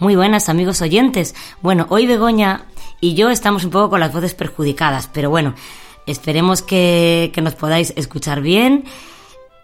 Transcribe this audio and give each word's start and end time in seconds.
Muy 0.00 0.16
buenas 0.16 0.48
amigos 0.48 0.82
oyentes. 0.82 1.36
Bueno, 1.60 1.86
hoy 1.90 2.06
Begoña 2.06 2.62
y 3.00 3.14
yo 3.14 3.30
estamos 3.30 3.64
un 3.64 3.70
poco 3.70 3.90
con 3.90 4.00
las 4.00 4.12
voces 4.12 4.34
perjudicadas, 4.34 5.08
pero 5.12 5.30
bueno, 5.30 5.54
esperemos 6.06 6.62
que, 6.62 7.32
nos 7.42 7.54
podáis 7.54 7.92
escuchar 7.96 8.40
bien. 8.42 8.84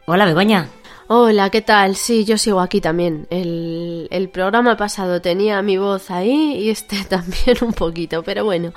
Hola, 0.06 0.24
Begoña. 0.24 0.68
Hola, 1.08 1.50
¿qué 1.50 1.62
tal? 1.62 1.94
Sí, 1.94 2.24
yo 2.24 2.36
sigo 2.36 2.60
aquí 2.60 2.80
también. 2.80 3.28
El, 3.30 4.08
el, 4.10 4.28
programa 4.28 4.76
pasado 4.76 5.20
tenía 5.20 5.62
mi 5.62 5.76
voz 5.76 6.10
ahí 6.10 6.56
y 6.58 6.70
este 6.70 7.04
también 7.08 7.58
un 7.60 7.72
poquito, 7.72 8.24
pero 8.24 8.44
bueno, 8.44 8.72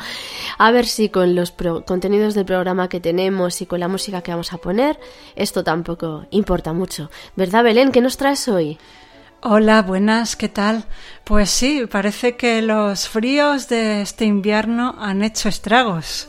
a 0.58 0.70
ver 0.72 0.86
si 0.86 1.10
con 1.10 1.34
los 1.34 1.52
contenidos 1.88 2.36
del 2.36 2.46
programa 2.46 2.88
que 2.88 3.00
tenemos 3.00 3.62
y 3.62 3.66
con 3.66 3.80
la 3.80 3.88
música 3.88 4.22
que 4.22 4.32
vamos 4.32 4.54
a 4.54 4.58
poner, 4.58 5.00
esto 5.36 5.64
tampoco 5.64 6.26
importa 6.30 6.74
mucho. 6.74 7.10
¿Verdad, 7.36 7.64
Belén? 7.64 7.92
¿Qué 7.92 8.02
nos 8.02 8.18
traes 8.18 8.48
hoy? 8.48 8.78
Hola, 9.42 9.84
buenas, 9.84 10.36
¿qué 10.36 10.50
tal? 10.50 10.84
Pues 11.24 11.50
sí, 11.50 11.86
parece 11.90 12.36
que 12.36 12.62
los 12.62 13.08
fríos 13.08 13.70
de 13.70 14.02
este 14.02 14.26
invierno 14.26 14.98
han 15.00 15.24
hecho 15.24 15.48
estragos. 15.48 16.28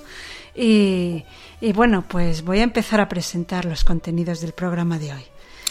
Y, 0.55 1.25
bueno, 1.75 2.05
pues 2.07 2.45
voy 2.45 2.61
a 2.61 2.63
empezar 2.63 3.01
a 3.01 3.09
presentar 3.09 3.65
los 3.65 3.83
contenidos 3.83 4.41
del 4.41 4.53
programa 4.53 4.97
de 5.01 5.13
hoy. 5.13 5.25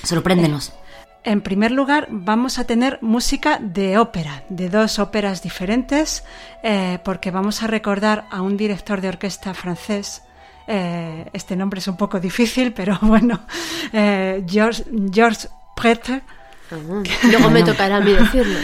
Sorpréndenos. 0.04 0.70
Eh, 0.70 1.32
en 1.32 1.40
primer 1.40 1.72
lugar, 1.72 2.08
vamos 2.12 2.60
a 2.60 2.66
tener 2.66 3.00
música 3.02 3.58
de 3.62 3.98
ópera, 3.98 4.44
de 4.50 4.68
dos 4.68 5.00
óperas 5.00 5.42
diferentes, 5.42 6.26
eh, 6.62 7.00
porque 7.06 7.32
vamos 7.32 7.64
a 7.64 7.68
recordar 7.68 8.28
a 8.32 8.42
un 8.42 8.58
director 8.58 9.00
de 9.00 9.08
orquesta 9.08 9.54
francés. 9.54 10.24
Eh, 10.68 11.30
este 11.32 11.56
nombre 11.56 11.80
es 11.80 11.88
un 11.88 11.96
poco 11.96 12.20
difícil, 12.20 12.74
pero 12.74 13.00
bueno, 13.02 13.40
Georges, 13.94 14.84
Georges 15.10 15.50
Pretre 15.74 16.22
Luego 16.72 17.50
me 17.50 17.64
tocará 17.64 17.98
a 17.98 18.00
mí 18.00 18.14
decirlo. 18.14 18.60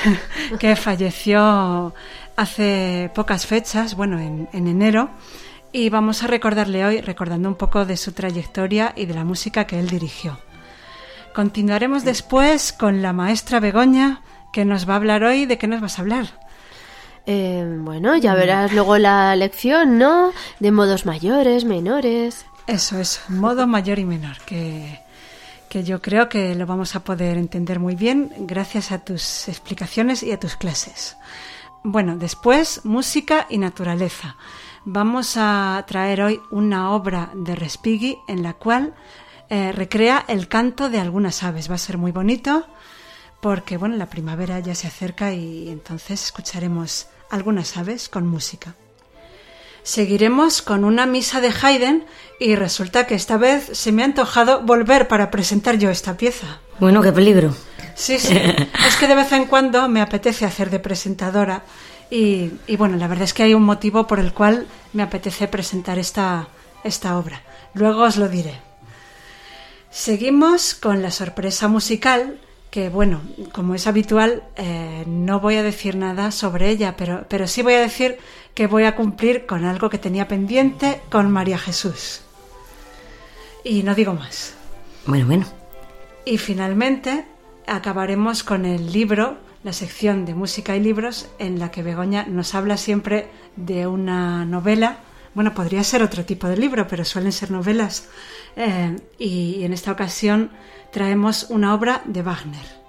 que, 0.58 0.76
falleció 0.76 1.94
hace 2.36 3.10
pocas 3.14 3.46
fechas, 3.46 3.94
bueno, 3.94 4.18
en, 4.18 4.48
enero, 4.52 5.10
y 5.72 5.88
vamos 5.88 6.22
a 6.22 6.26
recordarle 6.26 6.84
hoy, 6.84 7.00
recordando 7.00 7.48
un 7.48 7.54
poco 7.54 7.84
de 7.84 7.96
su 7.96 8.12
trayectoria 8.12 8.92
y 8.96 9.06
de 9.06 9.14
la 9.14 9.24
música 9.24 9.66
que 9.66 9.78
él 9.78 9.88
dirigió. 9.88 10.38
Continuaremos 11.34 12.04
después 12.04 12.72
con 12.72 13.02
la 13.02 13.12
maestra 13.12 13.60
Begoña, 13.60 14.22
que 14.52 14.64
nos 14.64 14.88
va 14.88 14.94
a 14.94 14.96
hablar 14.96 15.24
hoy. 15.24 15.46
¿De 15.46 15.58
qué 15.58 15.66
nos 15.66 15.80
vas 15.80 15.98
a 15.98 16.02
hablar? 16.02 16.26
Eh, 17.26 17.64
bueno, 17.80 18.16
ya 18.16 18.34
verás 18.34 18.72
luego 18.72 18.98
la 18.98 19.34
lección, 19.34 19.98
¿no? 19.98 20.32
De 20.60 20.70
modos 20.70 21.06
mayores, 21.06 21.64
menores. 21.64 22.46
Eso, 22.66 23.00
es 23.00 23.20
modo 23.28 23.66
mayor 23.66 23.98
y 23.98 24.04
menor, 24.04 24.38
que 24.46 25.03
que 25.74 25.82
yo 25.82 26.00
creo 26.00 26.28
que 26.28 26.54
lo 26.54 26.66
vamos 26.66 26.94
a 26.94 27.02
poder 27.02 27.36
entender 27.36 27.80
muy 27.80 27.96
bien 27.96 28.32
gracias 28.38 28.92
a 28.92 29.04
tus 29.04 29.48
explicaciones 29.48 30.22
y 30.22 30.30
a 30.30 30.38
tus 30.38 30.54
clases. 30.54 31.16
Bueno, 31.82 32.16
después 32.16 32.84
música 32.84 33.48
y 33.50 33.58
naturaleza. 33.58 34.36
Vamos 34.84 35.36
a 35.36 35.84
traer 35.88 36.22
hoy 36.22 36.40
una 36.52 36.92
obra 36.92 37.32
de 37.34 37.56
Respighi 37.56 38.18
en 38.28 38.44
la 38.44 38.52
cual 38.52 38.94
eh, 39.50 39.72
recrea 39.72 40.24
el 40.28 40.46
canto 40.46 40.90
de 40.90 41.00
algunas 41.00 41.42
aves. 41.42 41.68
Va 41.68 41.74
a 41.74 41.78
ser 41.78 41.98
muy 41.98 42.12
bonito 42.12 42.68
porque 43.40 43.76
bueno, 43.76 43.96
la 43.96 44.06
primavera 44.06 44.60
ya 44.60 44.76
se 44.76 44.86
acerca 44.86 45.32
y 45.32 45.70
entonces 45.70 46.22
escucharemos 46.22 47.08
algunas 47.30 47.76
aves 47.76 48.08
con 48.08 48.28
música. 48.28 48.76
Seguiremos 49.84 50.62
con 50.62 50.82
una 50.82 51.04
misa 51.04 51.42
de 51.42 51.52
Haydn 51.60 52.06
y 52.40 52.56
resulta 52.56 53.06
que 53.06 53.14
esta 53.14 53.36
vez 53.36 53.68
se 53.74 53.92
me 53.92 54.00
ha 54.00 54.06
antojado 54.06 54.62
volver 54.62 55.08
para 55.08 55.30
presentar 55.30 55.76
yo 55.78 55.90
esta 55.90 56.16
pieza. 56.16 56.58
Bueno, 56.80 57.02
qué 57.02 57.12
peligro. 57.12 57.54
Sí, 57.94 58.18
sí. 58.18 58.34
es 58.86 58.96
que 58.96 59.06
de 59.06 59.14
vez 59.14 59.30
en 59.32 59.44
cuando 59.44 59.86
me 59.90 60.00
apetece 60.00 60.46
hacer 60.46 60.70
de 60.70 60.80
presentadora 60.80 61.64
y, 62.10 62.50
bueno, 62.78 62.96
la 62.96 63.08
verdad 63.08 63.24
es 63.24 63.34
que 63.34 63.42
hay 63.42 63.52
un 63.52 63.64
motivo 63.64 64.06
por 64.06 64.20
el 64.20 64.32
cual 64.32 64.66
me 64.94 65.02
apetece 65.02 65.48
presentar 65.48 65.98
esta, 65.98 66.48
esta 66.82 67.18
obra. 67.18 67.42
Luego 67.74 68.04
os 68.04 68.16
lo 68.16 68.28
diré. 68.28 68.60
Seguimos 69.90 70.74
con 70.74 71.02
la 71.02 71.10
sorpresa 71.10 71.68
musical 71.68 72.40
que 72.74 72.88
bueno, 72.88 73.20
como 73.52 73.76
es 73.76 73.86
habitual, 73.86 74.42
eh, 74.56 75.04
no 75.06 75.38
voy 75.38 75.54
a 75.54 75.62
decir 75.62 75.94
nada 75.94 76.32
sobre 76.32 76.70
ella, 76.70 76.96
pero, 76.96 77.24
pero 77.28 77.46
sí 77.46 77.62
voy 77.62 77.74
a 77.74 77.80
decir 77.80 78.18
que 78.52 78.66
voy 78.66 78.82
a 78.82 78.96
cumplir 78.96 79.46
con 79.46 79.64
algo 79.64 79.88
que 79.88 79.98
tenía 79.98 80.26
pendiente 80.26 81.00
con 81.08 81.30
María 81.30 81.56
Jesús. 81.56 82.22
Y 83.62 83.84
no 83.84 83.94
digo 83.94 84.12
más. 84.14 84.56
Bueno, 85.06 85.24
bueno. 85.26 85.46
Y 86.24 86.38
finalmente 86.38 87.24
acabaremos 87.68 88.42
con 88.42 88.64
el 88.64 88.92
libro, 88.92 89.36
la 89.62 89.72
sección 89.72 90.24
de 90.24 90.34
música 90.34 90.74
y 90.74 90.80
libros, 90.80 91.28
en 91.38 91.60
la 91.60 91.70
que 91.70 91.84
Begoña 91.84 92.26
nos 92.26 92.56
habla 92.56 92.76
siempre 92.76 93.28
de 93.54 93.86
una 93.86 94.44
novela. 94.46 94.98
Bueno, 95.34 95.52
podría 95.52 95.82
ser 95.82 96.02
otro 96.02 96.24
tipo 96.24 96.48
de 96.48 96.56
libro, 96.56 96.86
pero 96.86 97.04
suelen 97.04 97.32
ser 97.32 97.50
novelas. 97.50 98.08
Eh, 98.56 98.96
y 99.18 99.64
en 99.64 99.72
esta 99.72 99.92
ocasión 99.92 100.50
traemos 100.92 101.46
una 101.50 101.74
obra 101.74 102.02
de 102.04 102.22
Wagner. 102.22 102.84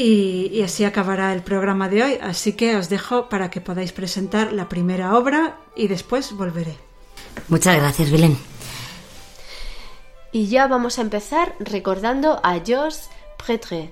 Y, 0.00 0.62
así 0.62 0.84
acabará 0.84 1.32
el 1.32 1.42
programa 1.42 1.88
de 1.88 2.04
hoy, 2.04 2.18
así 2.22 2.52
que 2.52 2.76
os 2.76 2.88
dejo 2.88 3.28
para 3.28 3.50
que 3.50 3.60
podáis 3.60 3.90
presentar 3.90 4.52
la 4.52 4.68
primera 4.68 5.18
obra 5.18 5.56
y 5.74 5.88
después 5.88 6.30
volveré. 6.32 6.76
Muchas 7.48 7.76
gracias, 7.76 8.08
Belén. 8.12 8.38
Y 10.30 10.46
ya 10.46 10.68
vamos 10.68 10.98
a 10.98 11.02
empezar 11.02 11.56
recordando 11.58 12.38
a 12.44 12.60
Georges 12.64 13.10
Pretre, 13.44 13.90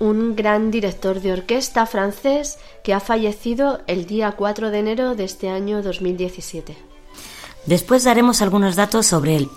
un 0.00 0.34
gran 0.34 0.72
director 0.72 1.20
de 1.20 1.32
orquesta 1.32 1.86
francés 1.86 2.58
que 2.82 2.92
ha 2.92 3.00
fallecido 3.00 3.82
el 3.86 4.06
día 4.06 4.32
4 4.32 4.70
de 4.70 4.78
enero 4.78 5.14
de 5.14 5.24
este 5.24 5.48
año 5.48 5.82
2017. 5.82 6.76
Después 7.66 8.02
daremos 8.02 8.42
algunos 8.42 8.74
datos 8.74 9.06
sobre 9.06 9.36
él. 9.36 9.48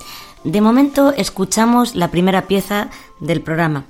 De 0.44 0.62
momento 0.62 1.14
escuchamos 1.16 1.96
la 1.96 2.12
primera 2.12 2.48
pieza 2.48 2.90
del 3.22 3.42
programa, 3.42 3.86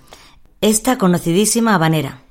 esta 0.61 0.97
conocidísima 0.97 1.75
habanera. 1.75 2.22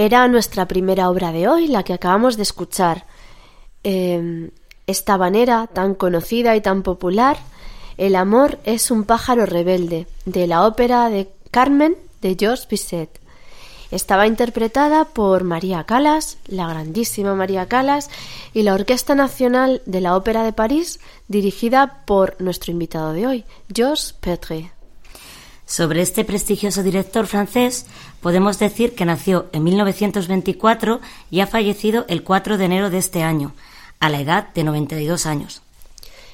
Era 0.00 0.26
nuestra 0.28 0.66
primera 0.66 1.10
obra 1.10 1.30
de 1.30 1.46
hoy, 1.46 1.68
la 1.68 1.82
que 1.82 1.92
acabamos 1.92 2.38
de 2.38 2.42
escuchar. 2.42 3.04
Em, 3.82 4.50
esta 4.86 5.18
banera 5.18 5.66
tan 5.66 5.94
conocida 5.94 6.56
y 6.56 6.62
tan 6.62 6.82
popular, 6.82 7.36
El 7.98 8.16
amor 8.16 8.58
es 8.64 8.90
un 8.90 9.04
pájaro 9.04 9.44
rebelde, 9.44 10.06
de 10.24 10.46
la 10.46 10.66
ópera 10.66 11.10
de 11.10 11.28
Carmen 11.50 11.98
de 12.22 12.34
Georges 12.34 12.66
Bizet. 12.66 13.20
Estaba 13.90 14.26
interpretada 14.26 15.04
por 15.04 15.44
María 15.44 15.84
Calas, 15.84 16.38
la 16.46 16.66
grandísima 16.66 17.34
María 17.34 17.66
Calas, 17.68 18.08
y 18.54 18.62
la 18.62 18.72
Orquesta 18.72 19.14
Nacional 19.14 19.82
de 19.84 20.00
la 20.00 20.16
Ópera 20.16 20.44
de 20.44 20.54
París, 20.54 20.98
dirigida 21.28 22.04
por 22.06 22.40
nuestro 22.40 22.72
invitado 22.72 23.12
de 23.12 23.26
hoy, 23.26 23.44
Georges 23.70 24.14
Petre. 24.18 24.72
Sobre 25.70 26.02
este 26.02 26.24
prestigioso 26.24 26.82
director 26.82 27.28
francés 27.28 27.86
podemos 28.20 28.58
decir 28.58 28.96
que 28.96 29.04
nació 29.04 29.46
en 29.52 29.62
1924 29.62 31.00
y 31.30 31.38
ha 31.38 31.46
fallecido 31.46 32.06
el 32.08 32.24
4 32.24 32.58
de 32.58 32.64
enero 32.64 32.90
de 32.90 32.98
este 32.98 33.22
año, 33.22 33.54
a 34.00 34.08
la 34.08 34.18
edad 34.18 34.52
de 34.52 34.64
92 34.64 35.26
años. 35.26 35.62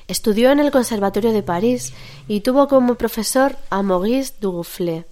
Estudió 0.08 0.52
en 0.52 0.58
el 0.58 0.70
Conservatorio 0.70 1.32
de 1.32 1.42
París 1.42 1.92
y 2.26 2.40
tuvo 2.40 2.66
como 2.66 2.94
profesor 2.94 3.58
a 3.68 3.82
Maurice 3.82 4.32
Dugoufflet. 4.40 5.06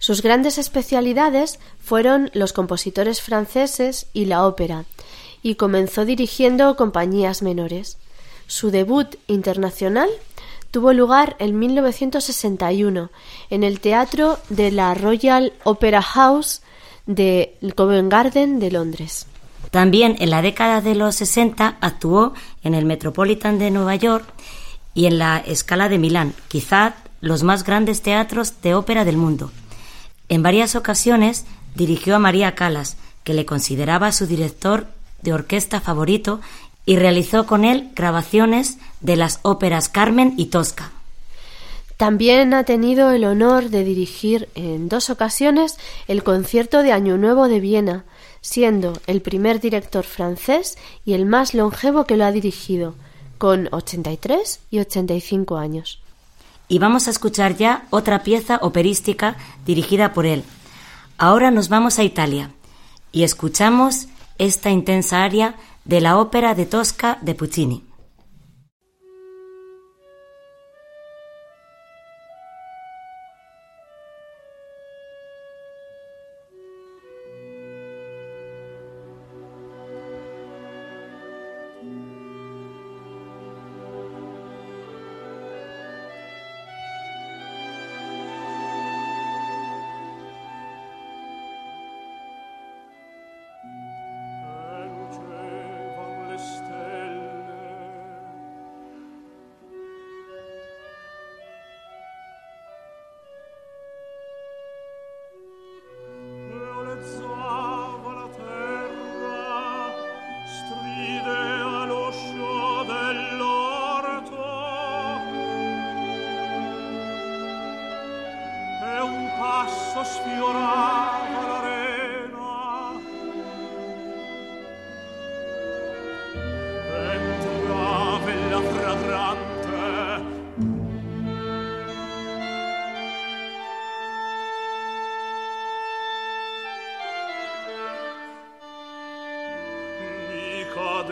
Sus 0.00 0.20
grandes 0.20 0.58
especialidades 0.58 1.60
fueron 1.80 2.28
los 2.34 2.52
compositores 2.52 3.20
franceses 3.20 4.08
y 4.12 4.24
la 4.24 4.44
ópera, 4.44 4.84
y 5.44 5.54
comenzó 5.54 6.04
dirigiendo 6.04 6.74
compañías 6.74 7.40
menores. 7.40 7.98
Su 8.48 8.72
debut 8.72 9.14
internacional 9.28 10.10
tuvo 10.72 10.94
lugar 10.94 11.36
en 11.38 11.58
1961 11.58 13.10
en 13.50 13.62
el 13.62 13.78
teatro 13.78 14.38
de 14.48 14.72
la 14.72 14.94
Royal 14.94 15.52
Opera 15.62 16.02
House 16.02 16.62
de 17.06 17.56
Covent 17.76 18.10
Garden 18.10 18.58
de 18.58 18.70
Londres. 18.72 19.26
También 19.70 20.16
en 20.18 20.30
la 20.30 20.42
década 20.42 20.80
de 20.80 20.94
los 20.94 21.14
60 21.16 21.76
actuó 21.80 22.32
en 22.64 22.74
el 22.74 22.86
Metropolitan 22.86 23.58
de 23.58 23.70
Nueva 23.70 23.96
York 23.96 24.24
y 24.94 25.06
en 25.06 25.18
la 25.18 25.38
Escala 25.38 25.88
de 25.90 25.98
Milán, 25.98 26.34
quizá 26.48 26.94
los 27.20 27.42
más 27.42 27.64
grandes 27.64 28.00
teatros 28.00 28.60
de 28.62 28.74
ópera 28.74 29.04
del 29.04 29.18
mundo. 29.18 29.52
En 30.28 30.42
varias 30.42 30.74
ocasiones 30.74 31.44
dirigió 31.74 32.16
a 32.16 32.18
María 32.18 32.54
Calas, 32.54 32.96
que 33.24 33.34
le 33.34 33.44
consideraba 33.44 34.10
su 34.10 34.26
director 34.26 34.86
de 35.20 35.34
orquesta 35.34 35.80
favorito, 35.80 36.40
y 36.84 36.96
realizó 36.96 37.46
con 37.46 37.64
él 37.64 37.90
grabaciones 37.94 38.78
de 39.02 39.16
las 39.16 39.40
óperas 39.42 39.88
Carmen 39.88 40.34
y 40.36 40.46
Tosca. 40.46 40.90
También 41.96 42.54
ha 42.54 42.64
tenido 42.64 43.10
el 43.10 43.24
honor 43.24 43.68
de 43.68 43.84
dirigir 43.84 44.48
en 44.54 44.88
dos 44.88 45.10
ocasiones 45.10 45.76
el 46.08 46.22
concierto 46.24 46.82
de 46.82 46.92
Año 46.92 47.18
Nuevo 47.18 47.46
de 47.48 47.60
Viena, 47.60 48.04
siendo 48.40 48.94
el 49.06 49.20
primer 49.20 49.60
director 49.60 50.04
francés 50.04 50.78
y 51.04 51.12
el 51.12 51.26
más 51.26 51.54
longevo 51.54 52.04
que 52.04 52.16
lo 52.16 52.24
ha 52.24 52.32
dirigido, 52.32 52.94
con 53.38 53.68
83 53.70 54.60
y 54.70 54.80
85 54.80 55.58
años 55.58 56.02
y 56.72 56.78
vamos 56.78 57.06
a 57.06 57.10
escuchar 57.10 57.54
ya 57.54 57.86
otra 57.90 58.22
pieza 58.22 58.58
operística 58.62 59.36
dirigida 59.66 60.14
por 60.14 60.24
él. 60.24 60.42
Ahora 61.18 61.50
nos 61.50 61.68
vamos 61.68 61.98
a 61.98 62.02
Italia 62.02 62.50
y 63.12 63.24
escuchamos 63.24 64.06
esta 64.38 64.70
intensa 64.70 65.22
aria 65.22 65.54
de 65.84 66.00
la 66.00 66.16
ópera 66.16 66.54
de 66.54 66.64
Tosca 66.64 67.18
de 67.20 67.34
Puccini. 67.34 67.84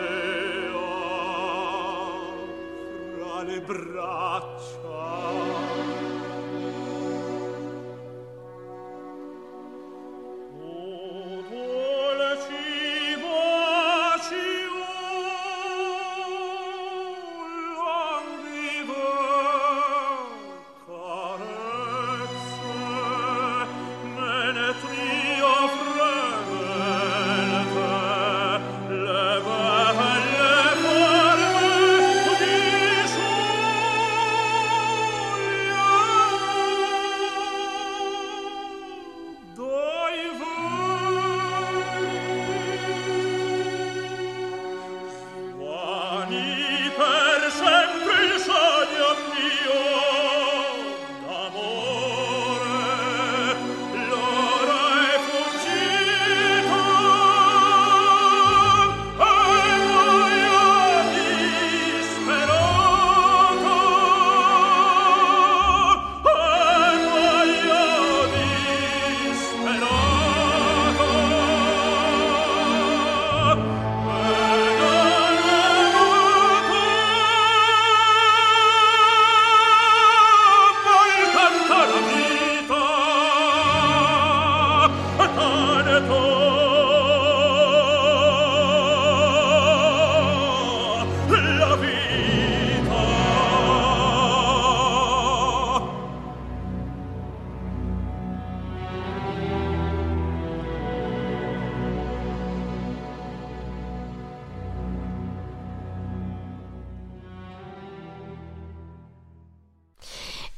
dea 0.01 0.89
fra 3.13 3.43
le 3.43 3.61
braccia 3.61 4.20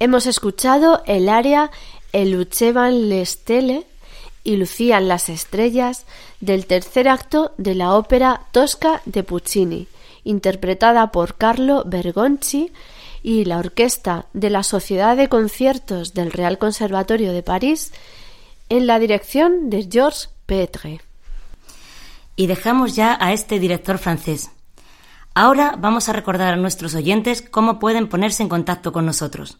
Hemos 0.04 0.26
escuchado 0.26 1.02
el 1.06 1.30
área 1.30 1.72
El 2.12 2.32
lucevan 2.32 3.08
le 3.08 3.26
stelle 3.26 3.88
y 4.44 4.58
lucían 4.58 5.08
las 5.08 5.30
estrellas 5.30 6.06
del 6.42 6.66
tercer 6.66 7.08
acto 7.08 7.54
de 7.58 7.74
la 7.74 7.94
ópera 7.96 8.42
Tosca 8.52 9.02
de 9.06 9.24
Puccini, 9.24 9.88
interpretada 10.26 11.10
por 11.14 11.36
Carlo 11.36 11.84
Bergonci 11.86 12.74
y 13.22 13.46
la 13.46 13.60
orquesta 13.60 14.26
de 14.34 14.50
la 14.50 14.64
Sociedad 14.64 15.16
de 15.16 15.30
Conciertos 15.30 16.14
del 16.14 16.34
Real 16.34 16.58
Conservatorio 16.58 17.32
de 17.32 17.42
París 17.42 17.94
en 18.68 18.88
la 18.88 19.00
dirección 19.00 19.70
de 19.70 19.88
Georges 19.90 20.32
Petre. 20.46 21.00
Y 22.36 22.48
dejamos 22.48 22.98
ya 22.98 23.18
a 23.22 23.32
este 23.32 23.58
director 23.58 24.00
francés. 24.00 24.52
Ahora 25.34 25.76
vamos 25.78 26.10
a 26.10 26.14
recordar 26.14 26.54
a 26.54 26.58
nuestros 26.58 26.94
oyentes 26.94 27.42
cómo 27.42 27.80
pueden 27.80 28.10
ponerse 28.10 28.44
en 28.44 28.50
contacto 28.50 28.92
con 28.92 29.06
nosotros. 29.06 29.60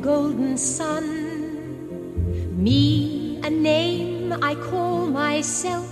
Golden 0.00 0.56
sun. 0.56 1.04
Me, 2.56 3.40
a 3.44 3.50
name 3.50 4.32
I 4.42 4.54
call 4.54 5.06
myself, 5.06 5.86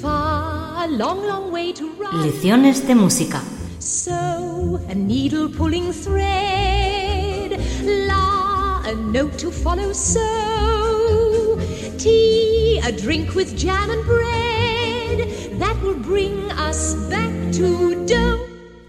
far, 0.00 0.84
a 0.84 0.88
long, 0.88 1.26
long 1.26 1.52
way 1.52 1.72
to 1.72 1.90
run. 1.92 2.22
Lecciones 2.22 2.86
de 2.86 2.94
música. 2.94 3.40
So, 3.78 4.80
a 4.88 4.94
needle 4.94 5.48
pulling 5.48 5.92
thread, 5.92 7.60
la, 7.84 8.82
a 8.84 8.94
note 8.94 9.38
to 9.38 9.50
follow, 9.50 9.92
so, 9.92 11.58
tea, 11.96 12.80
a 12.84 12.92
drink 12.92 13.34
with 13.34 13.56
jam 13.56 13.90
and 13.90 14.04
bread, 14.04 15.58
that 15.58 15.76
will 15.82 15.98
bring 15.98 16.50
us 16.52 16.94
back 17.08 17.30
to 17.52 18.04
dough. 18.06 18.47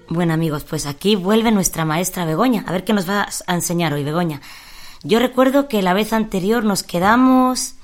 Bueno 0.10 0.34
amigos, 0.34 0.64
pues 0.64 0.88
aquí 0.88 1.16
vuelve 1.16 1.52
nuestra 1.52 1.86
maestra 1.86 2.26
Begoña. 2.26 2.64
A 2.66 2.72
ver 2.72 2.84
qué 2.84 2.94
nos 2.94 3.06
vas 3.06 3.44
a 3.46 3.54
enseñar 3.54 3.94
hoy, 3.94 4.04
Begoña. 4.04 4.42
Yo 5.04 5.20
recuerdo 5.20 5.68
que 5.68 5.84
la 5.84 5.94
vez 5.94 6.14
anterior 6.14 6.64
nos 6.64 6.82
quedamos 6.82 7.76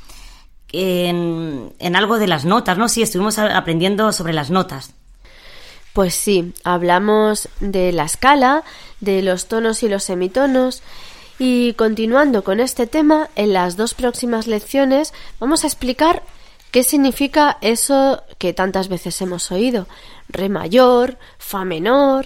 en, 0.71 1.71
en 1.77 1.95
algo 1.95 2.17
de 2.17 2.25
las 2.25 2.43
notas, 2.43 2.79
¿no? 2.79 2.89
Sí, 2.89 3.03
estuvimos 3.03 3.37
aprendiendo 3.37 4.11
sobre 4.11 4.33
las 4.33 4.49
notas. 4.49 4.95
Pues 5.93 6.15
sí, 6.15 6.51
hablamos 6.63 7.47
de 7.59 7.91
la 7.91 8.05
escala, 8.05 8.63
de 9.01 9.21
los 9.21 9.45
tonos 9.45 9.83
y 9.83 9.87
los 9.87 10.03
semitonos. 10.03 10.81
Y 11.37 11.73
continuando 11.73 12.43
con 12.43 12.59
este 12.59 12.87
tema, 12.87 13.29
en 13.35 13.53
las 13.53 13.77
dos 13.77 13.93
próximas 13.93 14.47
lecciones 14.47 15.13
vamos 15.39 15.63
a 15.63 15.67
explicar 15.67 16.23
qué 16.71 16.83
significa 16.83 17.57
eso 17.61 18.21
que 18.37 18.53
tantas 18.53 18.87
veces 18.87 19.19
hemos 19.21 19.51
oído. 19.51 19.87
Re 20.29 20.49
mayor, 20.49 21.17
fa 21.37 21.65
menor. 21.65 22.25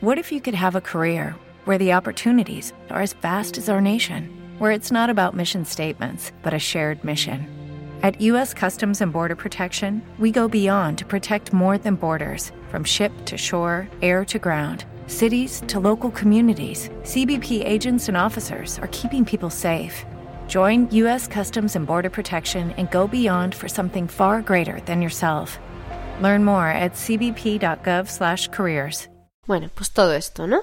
What 0.00 0.18
if 0.18 0.32
you 0.32 0.40
could 0.40 0.54
have 0.54 0.76
a 0.76 0.80
career 0.80 1.34
where 1.64 1.78
the 1.78 1.92
opportunities 1.92 2.72
are 2.90 3.00
as 3.00 3.14
vast 3.14 3.56
as 3.56 3.68
our 3.68 3.80
nation, 3.80 4.28
where 4.58 4.70
it's 4.70 4.92
not 4.92 5.08
about 5.08 5.34
mission 5.34 5.64
statements, 5.64 6.30
but 6.42 6.52
a 6.52 6.58
shared 6.58 7.02
mission? 7.04 7.46
At 8.02 8.20
U.S. 8.20 8.52
Customs 8.52 9.00
and 9.00 9.10
Border 9.10 9.34
Protection, 9.34 10.02
we 10.18 10.30
go 10.30 10.46
beyond 10.46 10.98
to 10.98 11.06
protect 11.06 11.54
more 11.54 11.78
than 11.78 11.94
borders 11.94 12.52
from 12.68 12.84
ship 12.84 13.12
to 13.24 13.38
shore, 13.38 13.88
air 14.02 14.26
to 14.26 14.38
ground, 14.38 14.84
cities 15.06 15.62
to 15.68 15.80
local 15.80 16.10
communities. 16.10 16.90
CBP 17.02 17.64
agents 17.64 18.08
and 18.08 18.16
officers 18.16 18.78
are 18.80 18.88
keeping 18.88 19.24
people 19.24 19.48
safe. 19.48 20.04
Join 20.54 20.86
U.S. 20.92 21.26
Customs 21.26 21.74
and 21.74 21.84
Border 21.84 22.10
Protection 22.10 22.72
and 22.78 22.88
go 22.88 23.08
beyond 23.08 23.56
for 23.56 23.68
something 23.68 24.06
far 24.06 24.40
greater 24.40 24.78
than 24.86 25.02
yourself. 25.02 25.58
Learn 26.22 26.44
more 26.44 26.68
at 26.68 26.94
cbp.gov/careers. 26.94 29.08
Bueno, 29.48 29.68
pues 29.74 29.90
todo 29.90 30.12
esto, 30.12 30.46
¿no? 30.46 30.60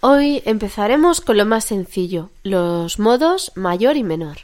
Hoy 0.00 0.42
empezaremos 0.44 1.20
con 1.20 1.36
lo 1.36 1.46
más 1.46 1.66
sencillo, 1.66 2.30
los 2.42 2.98
modos 2.98 3.52
mayor 3.54 3.96
y 3.96 4.02
menor. 4.02 4.38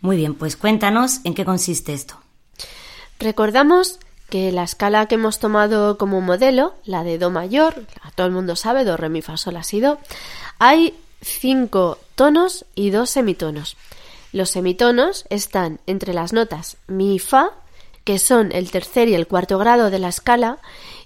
Muy 0.00 0.16
bien, 0.16 0.36
pues 0.36 0.56
cuéntanos 0.56 1.20
en 1.24 1.34
qué 1.34 1.44
consiste 1.44 1.92
esto. 1.92 2.14
Recordamos 3.18 3.98
que 4.30 4.52
la 4.52 4.62
escala 4.62 5.04
que 5.04 5.16
hemos 5.16 5.38
tomado 5.38 5.98
como 5.98 6.22
modelo, 6.22 6.72
la 6.86 7.04
de 7.04 7.18
Do 7.18 7.30
mayor, 7.30 7.84
a 8.00 8.10
todo 8.12 8.26
el 8.26 8.32
mundo 8.32 8.56
sabe, 8.56 8.86
Do, 8.86 8.96
Re, 8.96 9.10
Mi, 9.10 9.20
Fa, 9.20 9.36
Sol, 9.36 9.52
La, 9.52 9.62
Si, 9.62 9.80
Do, 9.80 9.98
hay 10.58 10.94
cinco 11.22 11.98
tonos 12.14 12.66
y 12.74 12.90
dos 12.90 13.10
semitonos. 13.10 13.76
Los 14.32 14.50
semitonos 14.50 15.24
están 15.30 15.80
entre 15.86 16.14
las 16.14 16.32
notas 16.32 16.76
Mi 16.86 17.16
y 17.16 17.18
Fa, 17.18 17.50
que 18.04 18.18
son 18.18 18.52
el 18.52 18.70
tercer 18.70 19.08
y 19.08 19.14
el 19.14 19.26
cuarto 19.26 19.58
grado 19.58 19.90
de 19.90 19.98
la 19.98 20.08
escala, 20.08 20.58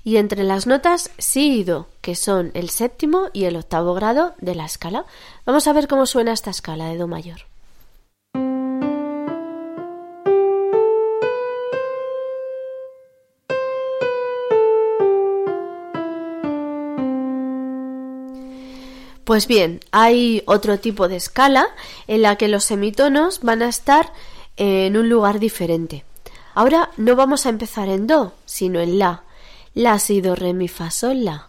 y 0.03 0.17
entre 0.17 0.45
las 0.45 0.67
notas 0.67 1.11
Si 1.19 1.61
y 1.61 1.65
Do, 1.65 1.89
que 2.01 2.15
son 2.15 2.53
el 2.55 2.71
séptimo 2.71 3.29
y 3.33 3.45
el 3.45 3.57
octavo 3.57 3.95
grado 3.95 4.35
de 4.39 4.55
la 4.55 4.65
escala. 4.65 5.05
Vamos 5.45 5.67
a 5.67 5.73
ver 5.73 5.89
cómo 5.89 6.07
suena 6.07 6.33
esta 6.33 6.51
escala 6.51 6.87
de 6.87 6.97
Do 6.97 7.09
mayor. 7.09 7.41
Pues 19.27 19.49
bien, 19.49 19.81
hay 19.91 20.45
otro 20.47 20.79
tipo 20.79 21.09
de 21.09 21.17
escala 21.17 21.67
en 22.07 22.23
la 22.23 22.37
que 22.37 22.47
los 22.47 22.63
semitonos 22.63 23.41
van 23.43 23.61
a 23.61 23.69
estar 23.69 24.13
en 24.57 24.97
un 24.97 25.09
lugar 25.09 25.41
diferente. 25.41 26.05
Ahora 26.55 26.91
no 26.97 27.17
vamos 27.17 27.45
a 27.45 27.49
empezar 27.49 27.89
en 27.89 28.07
Do, 28.07 28.35
sino 28.45 28.79
en 28.79 29.01
La. 29.01 29.25
La, 29.75 29.99
Si, 29.99 30.21
Do, 30.21 30.37
Re, 30.37 30.55
Mi, 30.55 30.69
Fa, 30.69 30.93
Sol, 30.93 31.25
La. 31.25 31.49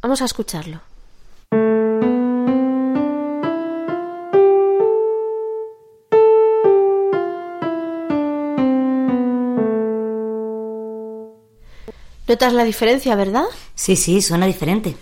Vamos 0.00 0.22
a 0.22 0.24
escucharlo. 0.24 0.80
¿Notas 12.26 12.54
la 12.54 12.64
diferencia, 12.64 13.14
verdad? 13.16 13.44
Sí, 13.74 13.96
sí, 13.96 14.22
suena 14.22 14.46
diferente. 14.46 14.96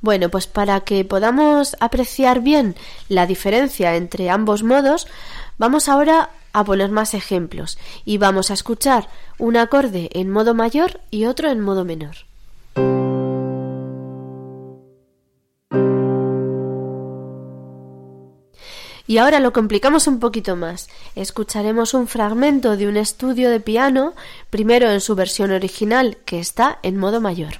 Bueno, 0.00 0.28
pues 0.28 0.46
para 0.46 0.80
que 0.80 1.04
podamos 1.04 1.76
apreciar 1.80 2.40
bien 2.40 2.76
la 3.08 3.26
diferencia 3.26 3.96
entre 3.96 4.30
ambos 4.30 4.62
modos, 4.62 5.06
vamos 5.58 5.88
ahora 5.88 6.30
a 6.52 6.64
poner 6.64 6.90
más 6.90 7.14
ejemplos 7.14 7.78
y 8.04 8.18
vamos 8.18 8.50
a 8.50 8.54
escuchar 8.54 9.08
un 9.38 9.56
acorde 9.56 10.10
en 10.12 10.30
modo 10.30 10.54
mayor 10.54 11.00
y 11.10 11.26
otro 11.26 11.50
en 11.50 11.60
modo 11.60 11.84
menor. 11.84 12.16
Y 19.08 19.16
ahora 19.16 19.40
lo 19.40 19.54
complicamos 19.54 20.06
un 20.06 20.20
poquito 20.20 20.54
más. 20.54 20.88
Escucharemos 21.16 21.94
un 21.94 22.08
fragmento 22.08 22.76
de 22.76 22.86
un 22.86 22.98
estudio 22.98 23.48
de 23.48 23.58
piano, 23.58 24.12
primero 24.50 24.90
en 24.90 25.00
su 25.00 25.14
versión 25.14 25.50
original, 25.50 26.18
que 26.26 26.38
está 26.38 26.78
en 26.82 26.98
modo 26.98 27.18
mayor. 27.18 27.54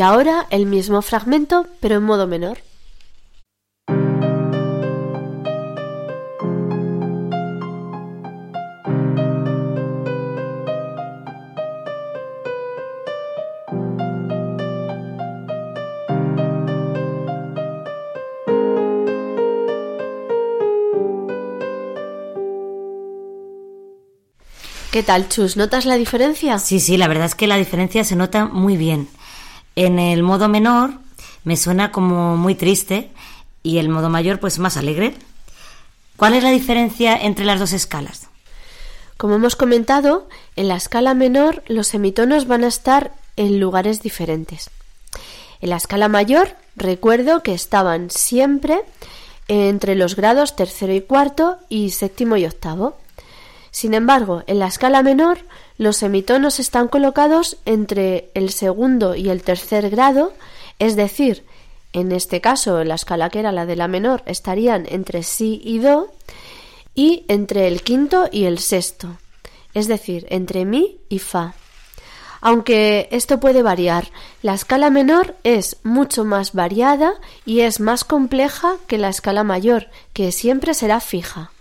Y 0.00 0.02
ahora 0.02 0.46
el 0.48 0.64
mismo 0.64 1.02
fragmento, 1.02 1.66
pero 1.78 1.96
en 1.96 2.04
modo 2.04 2.26
menor. 2.26 2.56
¿Qué 24.90 25.02
tal, 25.02 25.28
Chus? 25.28 25.58
¿Notas 25.58 25.84
la 25.84 25.96
diferencia? 25.96 26.58
Sí, 26.58 26.80
sí, 26.80 26.96
la 26.96 27.06
verdad 27.06 27.26
es 27.26 27.34
que 27.34 27.46
la 27.46 27.56
diferencia 27.56 28.02
se 28.02 28.16
nota 28.16 28.46
muy 28.46 28.78
bien. 28.78 29.10
En 29.82 29.98
el 29.98 30.22
modo 30.22 30.46
menor 30.50 30.90
me 31.42 31.56
suena 31.56 31.90
como 31.90 32.36
muy 32.36 32.54
triste 32.54 33.08
y 33.62 33.78
el 33.78 33.88
modo 33.88 34.10
mayor 34.10 34.38
pues 34.38 34.58
más 34.58 34.76
alegre. 34.76 35.14
¿Cuál 36.18 36.34
es 36.34 36.42
la 36.42 36.50
diferencia 36.50 37.16
entre 37.16 37.46
las 37.46 37.58
dos 37.58 37.72
escalas? 37.72 38.28
Como 39.16 39.36
hemos 39.36 39.56
comentado, 39.56 40.28
en 40.54 40.68
la 40.68 40.76
escala 40.76 41.14
menor 41.14 41.62
los 41.66 41.86
semitonos 41.86 42.46
van 42.46 42.64
a 42.64 42.66
estar 42.66 43.12
en 43.36 43.58
lugares 43.58 44.02
diferentes. 44.02 44.68
En 45.62 45.70
la 45.70 45.78
escala 45.78 46.08
mayor, 46.08 46.56
recuerdo 46.76 47.42
que 47.42 47.54
estaban 47.54 48.10
siempre 48.10 48.82
entre 49.48 49.94
los 49.94 50.14
grados 50.14 50.56
tercero 50.56 50.92
y 50.92 51.00
cuarto 51.00 51.56
y 51.70 51.92
séptimo 51.92 52.36
y 52.36 52.44
octavo. 52.44 52.98
Sin 53.70 53.94
embargo, 53.94 54.42
en 54.46 54.58
la 54.58 54.66
escala 54.66 55.02
menor, 55.02 55.38
los 55.80 55.96
semitonos 55.96 56.60
están 56.60 56.88
colocados 56.88 57.56
entre 57.64 58.30
el 58.34 58.50
segundo 58.50 59.14
y 59.14 59.30
el 59.30 59.42
tercer 59.42 59.88
grado, 59.88 60.34
es 60.78 60.94
decir, 60.94 61.42
en 61.94 62.12
este 62.12 62.42
caso, 62.42 62.84
la 62.84 62.96
escala 62.96 63.30
que 63.30 63.38
era 63.38 63.50
la 63.50 63.64
de 63.64 63.76
la 63.76 63.88
menor 63.88 64.22
estarían 64.26 64.84
entre 64.90 65.22
si 65.22 65.58
y 65.64 65.78
do 65.78 66.12
y 66.94 67.24
entre 67.28 67.66
el 67.66 67.80
quinto 67.80 68.28
y 68.30 68.44
el 68.44 68.58
sexto, 68.58 69.16
es 69.72 69.88
decir, 69.88 70.26
entre 70.28 70.66
mi 70.66 70.98
y 71.08 71.18
fa. 71.18 71.54
Aunque 72.42 73.08
esto 73.10 73.40
puede 73.40 73.62
variar, 73.62 74.08
la 74.42 74.52
escala 74.52 74.90
menor 74.90 75.34
es 75.44 75.78
mucho 75.82 76.26
más 76.26 76.52
variada 76.52 77.14
y 77.46 77.60
es 77.60 77.80
más 77.80 78.04
compleja 78.04 78.76
que 78.86 78.98
la 78.98 79.08
escala 79.08 79.44
mayor, 79.44 79.88
que 80.12 80.30
siempre 80.30 80.74
será 80.74 81.00
fija. 81.00 81.52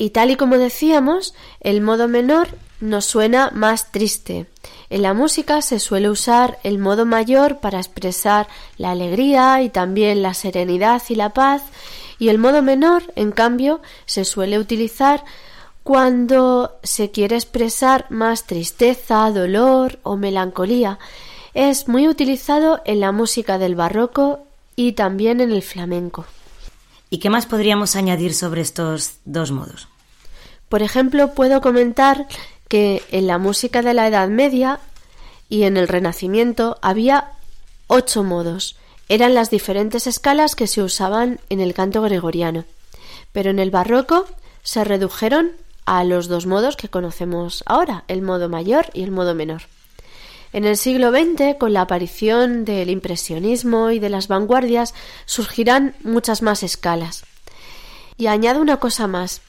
Y 0.00 0.10
tal 0.10 0.30
y 0.30 0.36
como 0.36 0.56
decíamos, 0.56 1.34
el 1.60 1.82
modo 1.82 2.08
menor 2.08 2.48
nos 2.80 3.04
suena 3.04 3.50
más 3.52 3.92
triste. 3.92 4.46
En 4.88 5.02
la 5.02 5.12
música 5.12 5.60
se 5.60 5.78
suele 5.78 6.08
usar 6.08 6.58
el 6.62 6.78
modo 6.78 7.04
mayor 7.04 7.58
para 7.58 7.76
expresar 7.76 8.48
la 8.78 8.92
alegría 8.92 9.60
y 9.60 9.68
también 9.68 10.22
la 10.22 10.32
serenidad 10.32 11.02
y 11.10 11.16
la 11.16 11.34
paz, 11.34 11.64
y 12.18 12.30
el 12.30 12.38
modo 12.38 12.62
menor, 12.62 13.12
en 13.14 13.30
cambio, 13.30 13.82
se 14.06 14.24
suele 14.24 14.58
utilizar 14.58 15.22
cuando 15.82 16.78
se 16.82 17.10
quiere 17.10 17.36
expresar 17.36 18.06
más 18.08 18.46
tristeza, 18.46 19.30
dolor 19.30 19.98
o 20.02 20.16
melancolía. 20.16 20.98
Es 21.52 21.88
muy 21.88 22.08
utilizado 22.08 22.80
en 22.86 23.00
la 23.00 23.12
música 23.12 23.58
del 23.58 23.74
barroco 23.74 24.46
y 24.76 24.92
también 24.92 25.42
en 25.42 25.52
el 25.52 25.60
flamenco. 25.60 26.24
¿Y 27.10 27.18
qué 27.18 27.28
más 27.28 27.46
podríamos 27.46 27.96
añadir 27.96 28.32
sobre 28.34 28.60
estos 28.60 29.14
dos 29.24 29.50
modos? 29.50 29.88
Por 30.68 30.82
ejemplo, 30.82 31.34
puedo 31.34 31.60
comentar 31.60 32.28
que 32.68 33.02
en 33.10 33.26
la 33.26 33.38
música 33.38 33.82
de 33.82 33.94
la 33.94 34.06
Edad 34.06 34.28
Media 34.28 34.78
y 35.48 35.64
en 35.64 35.76
el 35.76 35.88
Renacimiento 35.88 36.78
había 36.80 37.32
ocho 37.88 38.22
modos. 38.22 38.76
Eran 39.08 39.34
las 39.34 39.50
diferentes 39.50 40.06
escalas 40.06 40.54
que 40.54 40.68
se 40.68 40.82
usaban 40.82 41.40
en 41.48 41.58
el 41.58 41.74
canto 41.74 42.00
gregoriano. 42.00 42.64
Pero 43.32 43.50
en 43.50 43.58
el 43.58 43.72
barroco 43.72 44.26
se 44.62 44.84
redujeron 44.84 45.50
a 45.86 46.04
los 46.04 46.28
dos 46.28 46.46
modos 46.46 46.76
que 46.76 46.88
conocemos 46.88 47.64
ahora, 47.66 48.04
el 48.06 48.22
modo 48.22 48.48
mayor 48.48 48.86
y 48.94 49.02
el 49.02 49.10
modo 49.10 49.34
menor. 49.34 49.62
En 50.52 50.64
el 50.64 50.76
siglo 50.76 51.10
XX, 51.10 51.56
con 51.58 51.72
la 51.72 51.82
aparición 51.82 52.64
del 52.64 52.90
impresionismo 52.90 53.90
y 53.90 54.00
de 54.00 54.10
las 54.10 54.26
vanguardias, 54.26 54.94
surgirán 55.24 55.94
muchas 56.02 56.42
más 56.42 56.62
escalas. 56.62 57.24
Y 58.16 58.26
añado 58.26 58.60
una 58.60 58.78
cosa 58.78 59.06
más. 59.06 59.42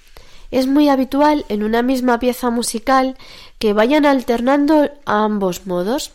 Es 0.51 0.67
muy 0.67 0.89
habitual 0.89 1.45
en 1.49 1.63
una 1.63 1.81
misma 1.81 2.19
pieza 2.19 2.49
musical 2.49 3.17
que 3.57 3.73
vayan 3.73 4.05
alternando 4.05 4.91
ambos 5.05 5.65
modos, 5.65 6.11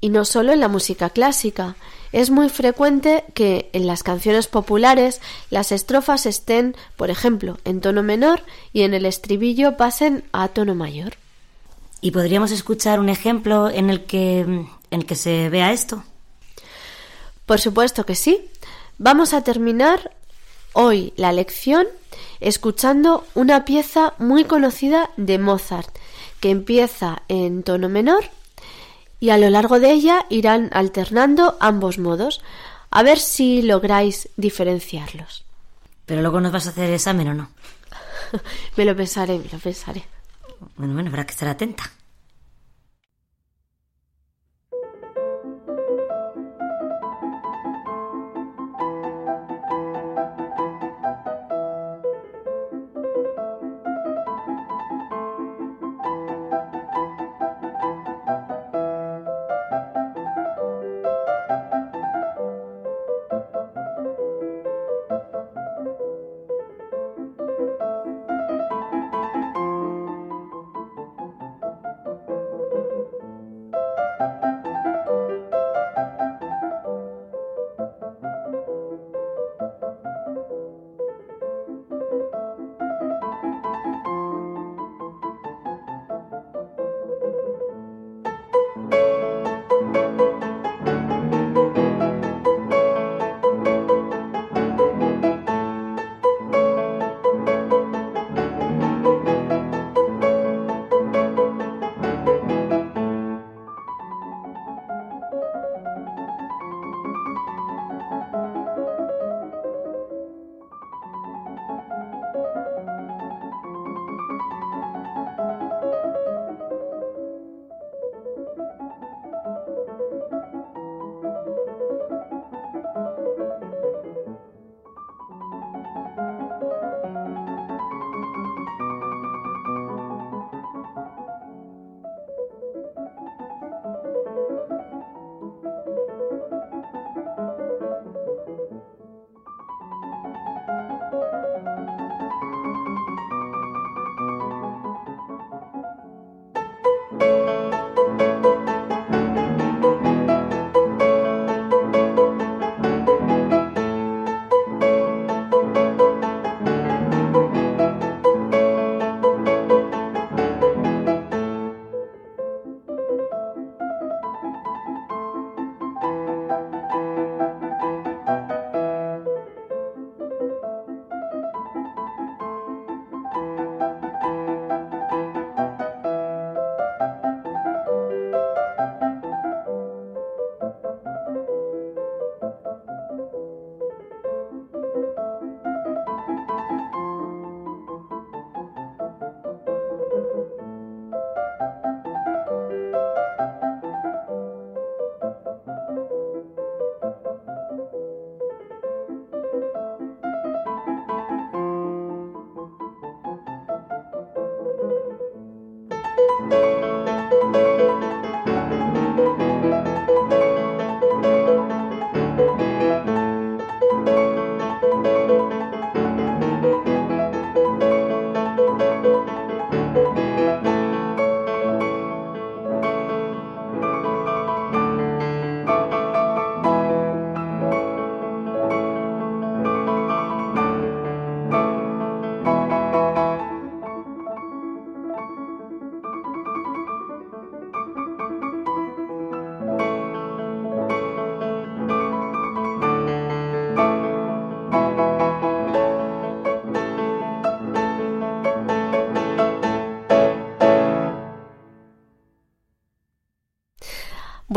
y 0.00 0.08
no 0.08 0.24
solo 0.24 0.52
en 0.52 0.60
la 0.60 0.68
música 0.68 1.10
clásica. 1.10 1.76
Es 2.12 2.30
muy 2.30 2.48
frecuente 2.48 3.24
que 3.34 3.70
en 3.72 3.86
las 3.86 4.02
canciones 4.02 4.46
populares 4.46 5.20
las 5.50 5.72
estrofas 5.72 6.26
estén, 6.26 6.74
por 6.96 7.10
ejemplo, 7.10 7.58
en 7.64 7.80
tono 7.80 8.02
menor 8.02 8.42
y 8.72 8.82
en 8.82 8.94
el 8.94 9.06
estribillo 9.06 9.76
pasen 9.76 10.24
a 10.32 10.48
tono 10.48 10.74
mayor. 10.74 11.14
¿Y 12.06 12.12
podríamos 12.12 12.52
escuchar 12.52 13.00
un 13.00 13.08
ejemplo 13.08 13.68
en 13.68 13.90
el 13.90 14.04
que, 14.04 14.38
en 14.42 14.68
el 14.92 15.06
que 15.06 15.16
se 15.16 15.48
vea 15.48 15.72
esto? 15.72 16.04
Por 17.46 17.58
supuesto 17.58 18.06
que 18.06 18.14
sí. 18.14 18.48
Vamos 18.96 19.34
a 19.34 19.42
terminar 19.42 20.12
hoy 20.72 21.12
la 21.16 21.32
lección 21.32 21.88
escuchando 22.38 23.26
una 23.34 23.64
pieza 23.64 24.14
muy 24.18 24.44
conocida 24.44 25.10
de 25.16 25.40
Mozart, 25.40 25.98
que 26.38 26.50
empieza 26.50 27.22
en 27.26 27.64
tono 27.64 27.88
menor 27.88 28.22
y 29.18 29.30
a 29.30 29.36
lo 29.36 29.50
largo 29.50 29.80
de 29.80 29.90
ella 29.90 30.26
irán 30.30 30.70
alternando 30.74 31.56
ambos 31.58 31.98
modos, 31.98 32.40
a 32.92 33.02
ver 33.02 33.18
si 33.18 33.62
lográis 33.62 34.28
diferenciarlos. 34.36 35.44
Pero 36.04 36.20
luego 36.20 36.40
nos 36.40 36.52
vas 36.52 36.68
a 36.68 36.70
hacer 36.70 36.88
examen 36.88 37.26
o 37.26 37.34
no. 37.34 37.50
me 38.76 38.84
lo 38.84 38.94
pensaré, 38.94 39.40
me 39.40 39.48
lo 39.50 39.58
pensaré. 39.58 40.04
Bueno, 40.76 40.94
bueno, 40.94 41.08
habrá 41.10 41.24
que 41.24 41.32
estar 41.32 41.48
atenta. 41.48 41.84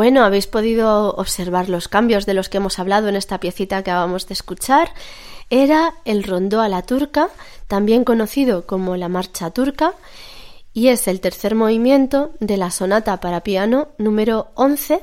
Bueno, 0.09 0.25
habéis 0.25 0.47
podido 0.47 1.13
observar 1.17 1.69
los 1.69 1.87
cambios 1.87 2.25
de 2.25 2.33
los 2.33 2.49
que 2.49 2.57
hemos 2.57 2.79
hablado 2.79 3.09
en 3.09 3.15
esta 3.15 3.39
piecita 3.39 3.83
que 3.83 3.91
acabamos 3.91 4.27
de 4.27 4.33
escuchar. 4.33 4.91
Era 5.51 5.93
el 6.03 6.23
rondó 6.23 6.61
a 6.61 6.67
la 6.67 6.81
turca, 6.81 7.29
también 7.67 8.03
conocido 8.03 8.65
como 8.65 8.97
la 8.97 9.07
marcha 9.07 9.51
turca, 9.51 9.93
y 10.73 10.87
es 10.87 11.07
el 11.07 11.21
tercer 11.21 11.53
movimiento 11.53 12.31
de 12.39 12.57
la 12.57 12.71
sonata 12.71 13.19
para 13.19 13.43
piano 13.43 13.89
número 13.99 14.47
11, 14.55 14.99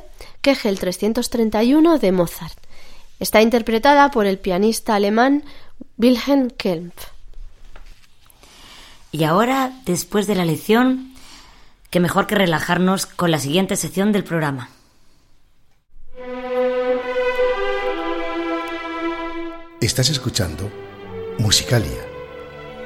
el 0.64 0.78
331 0.80 2.00
de 2.00 2.10
Mozart. 2.10 2.58
Está 3.20 3.42
interpretada 3.42 4.10
por 4.10 4.26
el 4.26 4.40
pianista 4.40 4.96
alemán 4.96 5.44
Wilhelm 5.98 6.50
Kempf. 6.50 7.12
Y 9.12 9.22
ahora, 9.22 9.70
después 9.84 10.26
de 10.26 10.34
la 10.34 10.44
lección, 10.44 11.12
qué 11.90 12.00
mejor 12.00 12.26
que 12.26 12.34
relajarnos 12.34 13.06
con 13.06 13.30
la 13.30 13.38
siguiente 13.38 13.76
sección 13.76 14.10
del 14.10 14.24
programa. 14.24 14.70
Estás 19.80 20.08
escuchando 20.08 20.70
Musicalia 21.38 22.06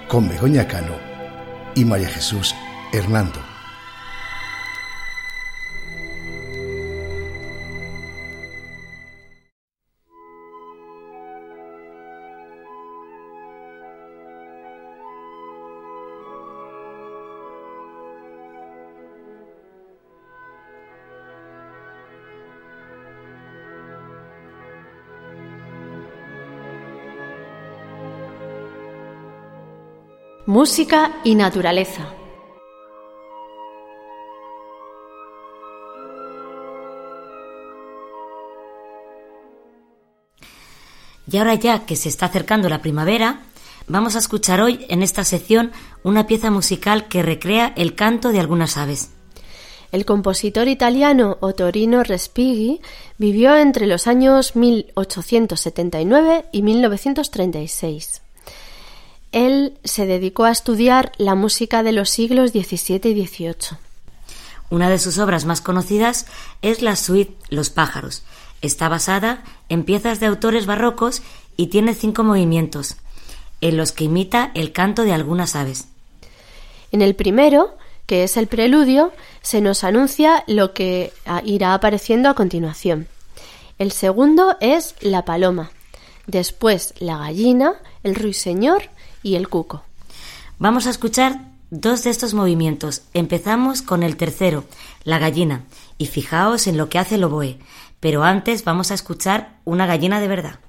con 0.08 0.28
Begoña 0.28 0.66
Cano 0.66 0.96
y 1.76 1.84
María 1.84 2.08
Jesús 2.08 2.54
Hernando. 2.92 3.49
Música 30.50 31.20
y 31.22 31.36
naturaleza. 31.36 32.12
Y 41.30 41.36
ahora 41.36 41.54
ya 41.54 41.86
que 41.86 41.94
se 41.94 42.08
está 42.08 42.26
acercando 42.26 42.68
la 42.68 42.82
primavera, 42.82 43.42
vamos 43.86 44.16
a 44.16 44.18
escuchar 44.18 44.60
hoy 44.60 44.84
en 44.88 45.04
esta 45.04 45.22
sección 45.22 45.70
una 46.02 46.26
pieza 46.26 46.50
musical 46.50 47.06
que 47.06 47.22
recrea 47.22 47.72
el 47.76 47.94
canto 47.94 48.30
de 48.30 48.40
algunas 48.40 48.76
aves. 48.76 49.12
El 49.92 50.04
compositor 50.04 50.66
italiano 50.66 51.38
Ottorino 51.38 52.02
Respighi 52.02 52.80
vivió 53.18 53.56
entre 53.56 53.86
los 53.86 54.08
años 54.08 54.56
1879 54.56 56.46
y 56.50 56.62
1936. 56.62 58.22
Él 59.32 59.78
se 59.84 60.06
dedicó 60.06 60.44
a 60.44 60.50
estudiar 60.50 61.12
la 61.16 61.34
música 61.34 61.82
de 61.82 61.92
los 61.92 62.10
siglos 62.10 62.50
XVII 62.50 63.00
y 63.04 63.26
XVIII. 63.26 63.78
Una 64.70 64.88
de 64.88 64.98
sus 64.98 65.18
obras 65.18 65.44
más 65.44 65.60
conocidas 65.60 66.26
es 66.62 66.82
la 66.82 66.96
suite 66.96 67.36
Los 67.48 67.70
pájaros. 67.70 68.22
Está 68.62 68.88
basada 68.88 69.42
en 69.68 69.84
piezas 69.84 70.20
de 70.20 70.26
autores 70.26 70.66
barrocos 70.66 71.22
y 71.56 71.68
tiene 71.68 71.94
cinco 71.94 72.24
movimientos, 72.24 72.96
en 73.60 73.76
los 73.76 73.92
que 73.92 74.04
imita 74.04 74.50
el 74.54 74.72
canto 74.72 75.02
de 75.02 75.12
algunas 75.12 75.56
aves. 75.56 75.86
En 76.92 77.02
el 77.02 77.14
primero, 77.14 77.76
que 78.06 78.24
es 78.24 78.36
el 78.36 78.48
preludio, 78.48 79.12
se 79.42 79.60
nos 79.60 79.84
anuncia 79.84 80.44
lo 80.46 80.72
que 80.72 81.12
irá 81.44 81.74
apareciendo 81.74 82.28
a 82.28 82.34
continuación. 82.34 83.06
El 83.78 83.92
segundo 83.92 84.56
es 84.60 84.94
la 85.00 85.24
paloma, 85.24 85.70
después 86.26 86.94
la 86.98 87.18
gallina, 87.18 87.74
el 88.02 88.14
ruiseñor 88.14 88.90
y 89.22 89.36
el 89.36 89.48
cuco. 89.48 89.82
Vamos 90.58 90.86
a 90.86 90.90
escuchar 90.90 91.40
dos 91.70 92.04
de 92.04 92.10
estos 92.10 92.34
movimientos. 92.34 93.02
Empezamos 93.14 93.82
con 93.82 94.02
el 94.02 94.16
tercero, 94.16 94.64
la 95.04 95.18
gallina, 95.18 95.64
y 95.98 96.06
fijaos 96.06 96.66
en 96.66 96.76
lo 96.76 96.88
que 96.88 96.98
hace 96.98 97.14
el 97.14 97.24
oboe. 97.24 97.58
Pero 98.00 98.24
antes 98.24 98.64
vamos 98.64 98.90
a 98.90 98.94
escuchar 98.94 99.58
una 99.64 99.86
gallina 99.86 100.20
de 100.20 100.28
verdad. 100.28 100.60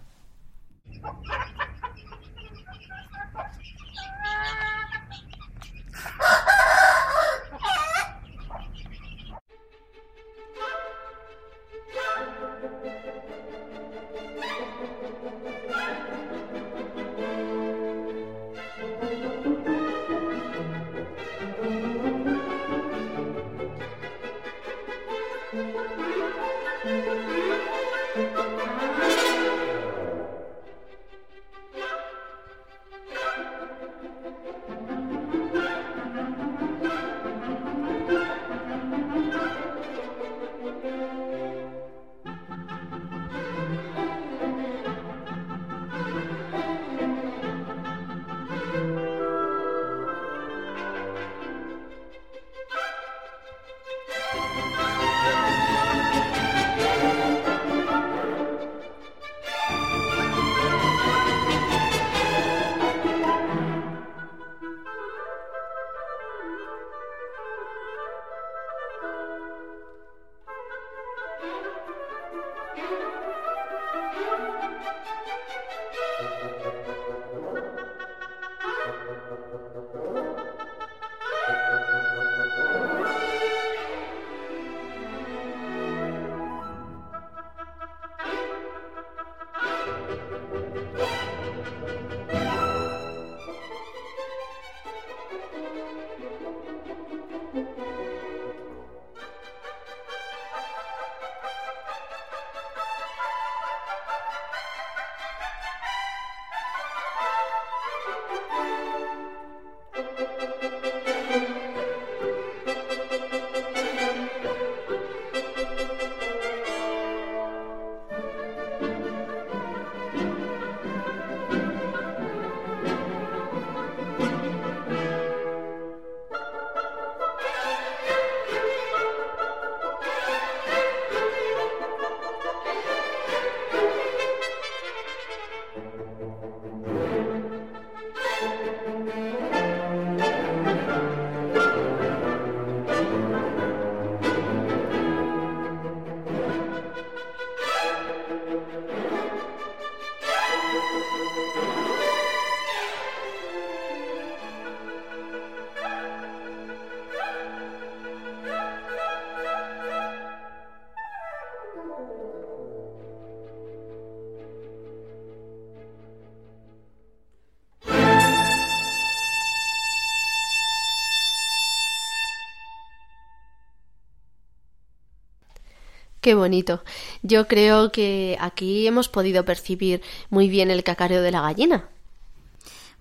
Qué 176.22 176.36
bonito. 176.36 176.84
Yo 177.24 177.48
creo 177.48 177.92
que 177.92 178.38
aquí 178.40 178.88
hemos 178.88 179.10
podido 179.10 179.44
percibir 179.44 180.02
muy 180.30 180.48
bien 180.50 180.70
el 180.70 180.84
cacareo 180.84 181.24
de 181.24 181.32
la 181.32 181.42
gallina. 181.42 181.86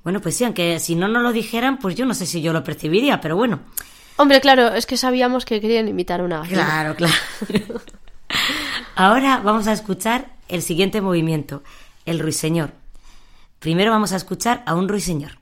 Bueno, 0.03 0.23
pues 0.23 0.37
sí, 0.37 0.45
aunque 0.45 0.81
si 0.81 0.97
no 0.97 1.07
nos 1.07 1.23
lo 1.23 1.31
dijeran, 1.31 1.79
pues 1.79 1.95
yo 1.95 2.07
no 2.07 2.15
sé 2.15 2.25
si 2.25 2.41
yo 2.41 2.55
lo 2.55 2.65
percibiría, 2.65 3.21
pero 3.21 3.37
bueno. 3.37 3.61
Hombre, 4.17 4.41
claro, 4.41 4.69
es 4.69 4.87
que 4.87 4.97
sabíamos 4.97 5.45
que 5.45 5.61
querían 5.61 5.89
imitar 5.89 6.23
una 6.23 6.39
gallina. 6.39 6.65
Claro, 6.65 6.97
claro. 6.97 7.15
Ahora 8.97 9.41
vamos 9.45 9.67
a 9.67 9.73
escuchar 9.73 10.31
el 10.49 10.63
siguiente 10.63 11.03
movimiento, 11.03 11.63
el 12.07 12.19
ruiseñor. 12.19 12.73
Primero 13.59 13.91
vamos 13.91 14.13
a 14.13 14.17
escuchar 14.17 14.63
a 14.65 14.75
un 14.75 14.89
ruiseñor. 14.89 15.40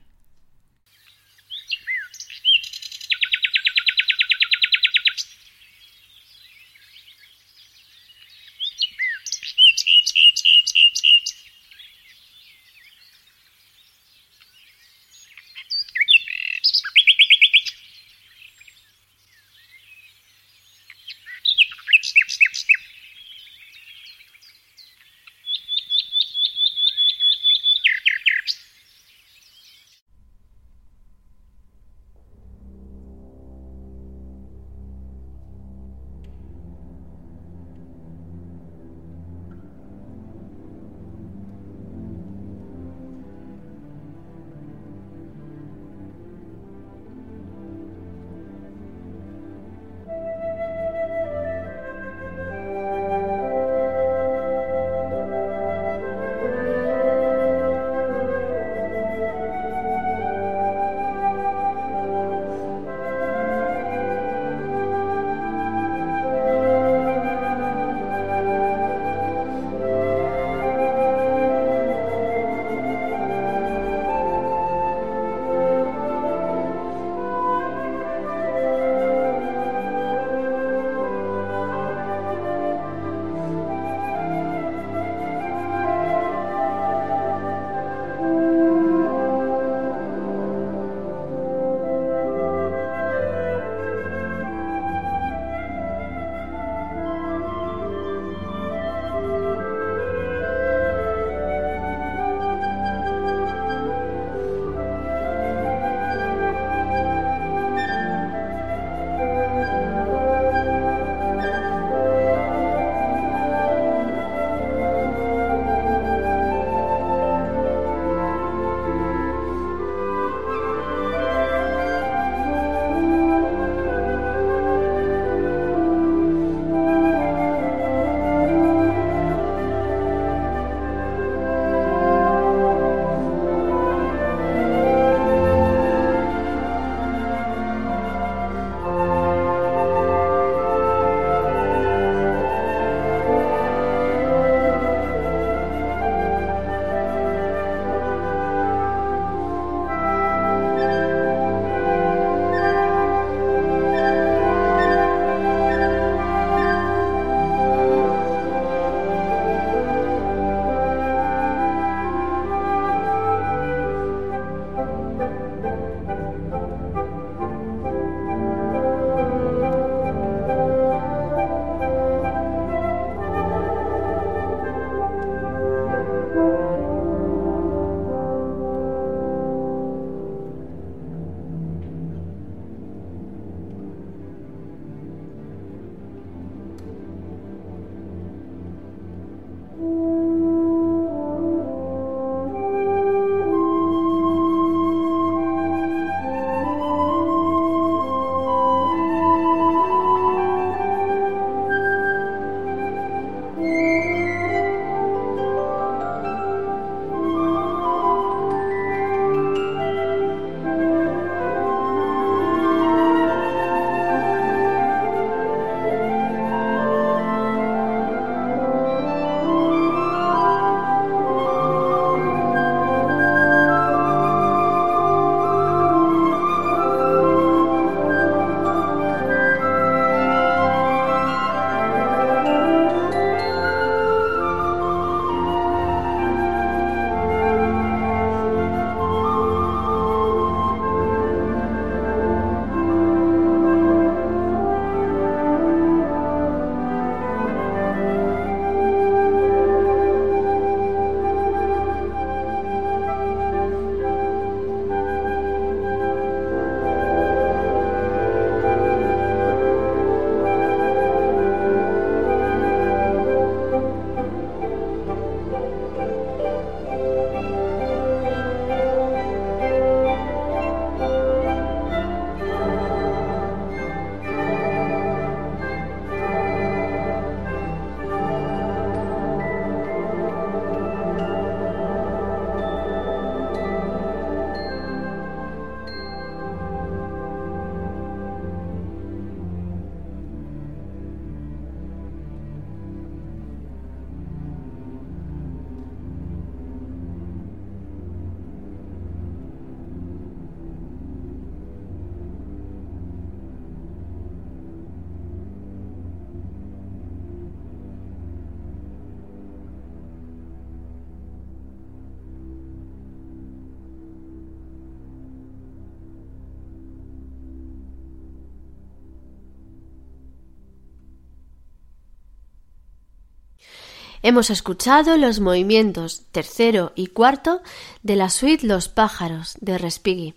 Hemos 324.21 324.49
escuchado 324.49 325.15
los 325.15 325.39
movimientos 325.39 326.23
tercero 326.31 326.91
y 326.95 327.07
cuarto 327.07 327.61
de 328.03 328.17
la 328.17 328.29
suite 328.29 328.67
Los 328.67 328.89
pájaros 328.89 329.55
de 329.61 329.77
Respighi, 329.77 330.33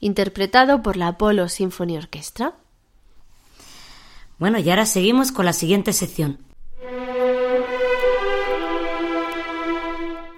interpretado 0.00 0.82
por 0.82 0.96
la 0.96 1.08
Apollo 1.08 1.48
Symphony 1.48 1.98
Orchestra. 1.98 2.54
Bueno, 4.38 4.58
y 4.58 4.70
ahora 4.70 4.86
seguimos 4.86 5.32
con 5.32 5.44
la 5.44 5.52
siguiente 5.52 5.92
sección. 5.92 6.38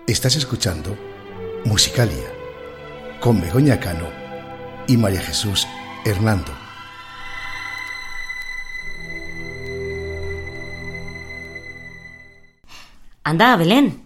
Estás 0.06 0.36
escuchando 0.36 0.96
Musicalia 1.64 2.32
con 3.20 3.40
Begoña 3.40 3.78
Cano 3.78 4.08
y 4.86 4.96
María 4.96 5.20
Jesús 5.20 5.66
Hernando. 6.04 6.67
Anda, 13.28 13.56
Belén. 13.56 14.02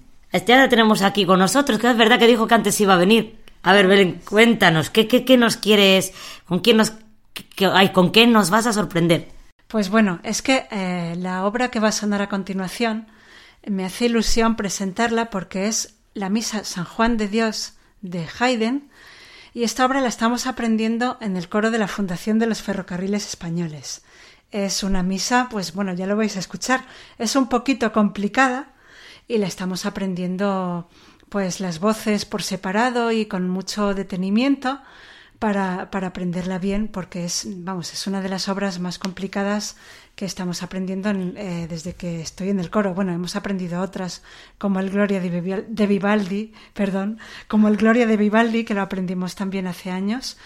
Ya 0.47 0.57
la 0.59 0.69
tenemos 0.69 1.03
aquí 1.03 1.25
con 1.27 1.39
nosotros, 1.39 1.79
que 1.79 1.91
es 1.91 1.97
verdad 1.97 2.19
que 2.19 2.27
dijo 2.27 2.47
que 2.49 2.55
antes 2.55 2.81
iba 2.81 2.95
a 2.95 2.99
venir. 2.99 3.39
A 3.63 3.73
ver, 3.73 3.87
Belén, 3.87 4.21
cuéntanos, 4.29 4.91
¿qué, 4.91 5.07
qué, 5.07 5.25
qué 5.25 5.37
nos 5.37 5.57
quieres? 5.57 6.13
¿Con 6.47 6.59
quién 6.61 6.79
nos, 6.79 6.93
qué- 7.55 7.67
ay, 7.73 7.91
con 7.93 8.11
qué 8.11 8.27
nos 8.27 8.51
vas 8.51 8.67
a 8.67 8.73
sorprender? 8.73 9.29
Pues 9.69 9.91
bueno, 9.91 10.19
es 10.25 10.43
que 10.43 10.67
eh, 10.73 11.15
la 11.19 11.47
obra 11.47 11.69
que 11.71 11.79
va 11.81 11.89
a 11.89 11.93
sonar 11.93 12.21
a 12.23 12.29
continuación 12.29 13.07
me 13.65 13.85
hace 13.85 14.07
ilusión 14.07 14.57
presentarla 14.57 15.31
porque 15.31 15.69
es 15.69 15.95
la 16.15 16.29
Misa 16.29 16.65
San 16.65 16.85
Juan 16.85 17.17
de 17.17 17.29
Dios 17.29 17.75
de 18.01 18.27
Haydn 18.41 18.89
y 19.55 19.63
esta 19.63 19.87
obra 19.87 20.01
la 20.01 20.09
estamos 20.09 20.47
aprendiendo 20.49 21.17
en 21.21 21.37
el 21.37 21.49
coro 21.49 21.71
de 21.71 21.79
la 21.79 21.87
Fundación 21.89 22.39
de 22.41 22.47
los 22.47 22.61
Ferrocarriles 22.63 23.29
Españoles. 23.29 24.03
Es 24.51 24.83
una 24.83 25.03
misa, 25.05 25.47
pues 25.51 25.73
bueno, 25.73 25.95
ya 25.95 26.07
lo 26.07 26.17
vais 26.17 26.37
a 26.37 26.41
escuchar, 26.41 26.85
es 27.19 27.37
un 27.37 27.49
poquito 27.49 27.93
complicada 27.93 28.72
y 29.29 29.39
la 29.39 29.47
estamos 29.47 29.87
aprendiendo 29.87 30.89
pues 31.29 31.61
las 31.61 31.81
voces 31.81 32.25
por 32.27 32.43
separado 32.43 33.11
y 33.13 33.27
con 33.27 33.49
mucho 33.49 33.95
detenimiento 33.95 34.81
para, 35.39 35.91
para 35.91 36.09
aprenderla 36.09 36.59
bien 36.59 36.89
porque 36.89 37.25
es, 37.25 37.47
vamos, 37.49 37.93
es 37.93 38.07
una 38.07 38.21
de 38.21 38.29
las 38.29 38.49
obras 38.49 38.79
más 38.79 38.99
complicadas 38.99 39.77
que 40.15 40.25
estamos 40.27 40.63
aprendiendo 40.63 41.09
en- 41.11 41.35
eh, 41.39 41.67
desde 41.69 41.95
que 41.95 42.21
estoy 42.21 42.51
en 42.51 42.61
el 42.61 42.71
coro. 42.71 42.93
Bueno, 42.95 43.13
hemos 43.13 43.35
aprendido 43.35 43.81
otras 43.81 44.23
como 44.59 44.79
el 44.79 44.91
Gloria 44.91 45.21
de 45.21 45.87
Vivaldi, 45.87 46.53
perdón, 46.75 47.19
como 47.49 47.69
el 47.69 47.77
Gloria 47.79 48.07
de 48.07 48.17
Vivaldi, 48.19 48.65
que 48.65 48.75
lo 48.75 48.83
aprendimos 48.83 49.35
también 49.35 49.67
hace 49.67 49.91
años, 49.91 50.37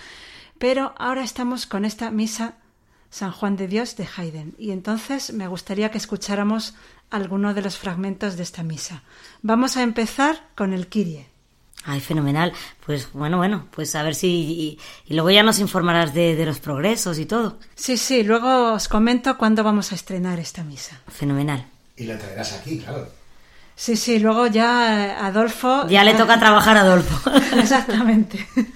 pero 0.58 0.94
ahora 0.98 1.24
estamos 1.24 1.66
con 1.66 1.84
esta 1.84 2.10
misa 2.10 2.54
San 3.10 3.32
Juan 3.32 3.56
de 3.56 3.68
Dios 3.68 3.96
de 3.96 4.06
Haydn 4.16 4.54
y 4.58 4.70
entonces 4.70 5.32
me 5.32 5.48
gustaría 5.48 5.90
que 5.90 5.98
escucháramos 5.98 6.74
alguno 7.10 7.54
de 7.54 7.62
los 7.62 7.78
fragmentos 7.78 8.36
de 8.36 8.42
esta 8.42 8.62
misa. 8.62 9.02
Vamos 9.42 9.76
a 9.76 9.82
empezar 9.82 10.48
con 10.54 10.72
el 10.72 10.88
Kyrie. 10.88 11.26
Ay, 11.84 12.00
fenomenal. 12.00 12.52
Pues 12.84 13.12
bueno, 13.12 13.36
bueno, 13.36 13.68
pues 13.70 13.94
a 13.94 14.02
ver 14.02 14.16
si... 14.16 14.28
Y, 14.28 14.78
y 15.06 15.14
luego 15.14 15.30
ya 15.30 15.44
nos 15.44 15.60
informarás 15.60 16.12
de, 16.14 16.34
de 16.34 16.44
los 16.44 16.58
progresos 16.58 17.18
y 17.20 17.26
todo. 17.26 17.60
Sí, 17.76 17.96
sí, 17.96 18.24
luego 18.24 18.72
os 18.72 18.88
comento 18.88 19.38
cuándo 19.38 19.62
vamos 19.62 19.92
a 19.92 19.94
estrenar 19.94 20.40
esta 20.40 20.64
misa. 20.64 21.00
Fenomenal. 21.06 21.64
Y 21.96 22.04
la 22.06 22.18
traerás 22.18 22.54
aquí, 22.54 22.80
claro. 22.80 23.08
Sí, 23.76 23.94
sí, 23.94 24.18
luego 24.18 24.48
ya 24.48 25.06
eh, 25.06 25.16
Adolfo... 25.20 25.86
Ya 25.86 26.02
le 26.02 26.14
toca 26.14 26.40
trabajar 26.40 26.76
a 26.76 26.80
Adolfo. 26.80 27.30
Exactamente. 27.56 28.46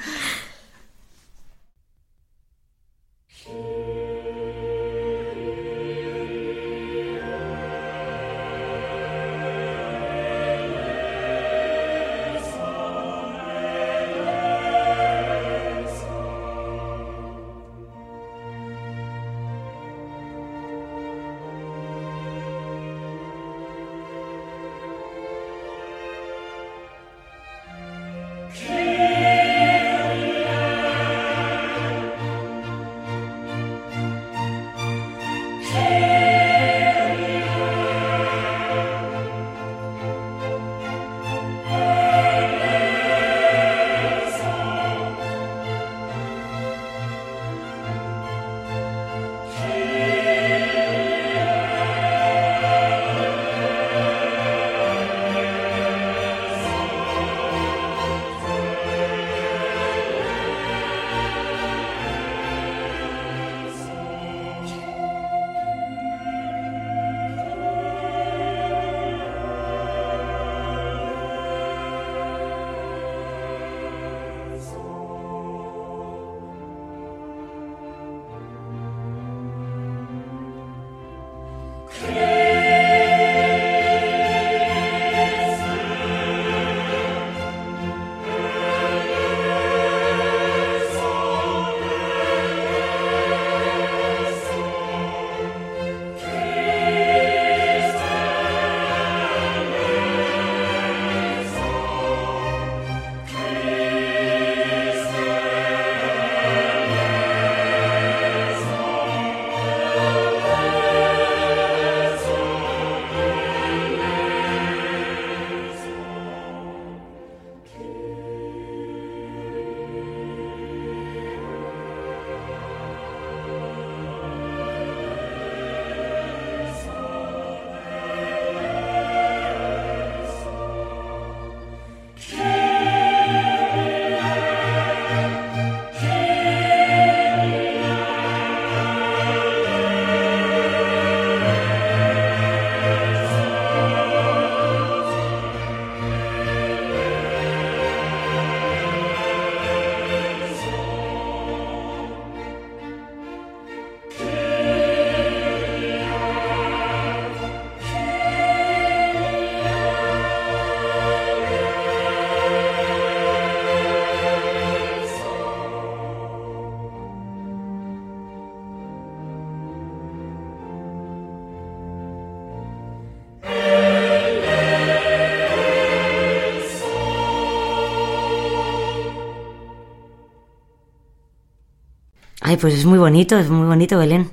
Ay, 182.50 182.56
pues 182.56 182.74
es 182.74 182.84
muy 182.84 182.98
bonito, 182.98 183.38
es 183.38 183.48
muy 183.48 183.64
bonito, 183.64 183.96
Belén. 183.96 184.28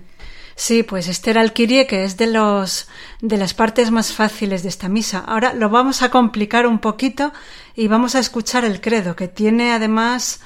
Sí, 0.56 0.82
pues 0.82 1.28
era 1.28 1.44
el 1.44 1.54
Kyrie, 1.54 1.86
que 1.86 2.04
es 2.04 2.18
de 2.18 2.26
los 2.26 2.88
de 3.22 3.38
las 3.38 3.54
partes 3.54 3.92
más 3.92 4.12
fáciles 4.12 4.64
de 4.64 4.70
esta 4.70 4.90
misa. 4.90 5.20
Ahora 5.20 5.54
lo 5.54 5.70
vamos 5.70 6.02
a 6.02 6.10
complicar 6.10 6.66
un 6.66 6.80
poquito 6.80 7.32
y 7.76 7.88
vamos 7.88 8.16
a 8.16 8.20
escuchar 8.20 8.66
el 8.66 8.82
credo, 8.82 9.16
que 9.16 9.28
tiene 9.28 9.72
además 9.72 10.40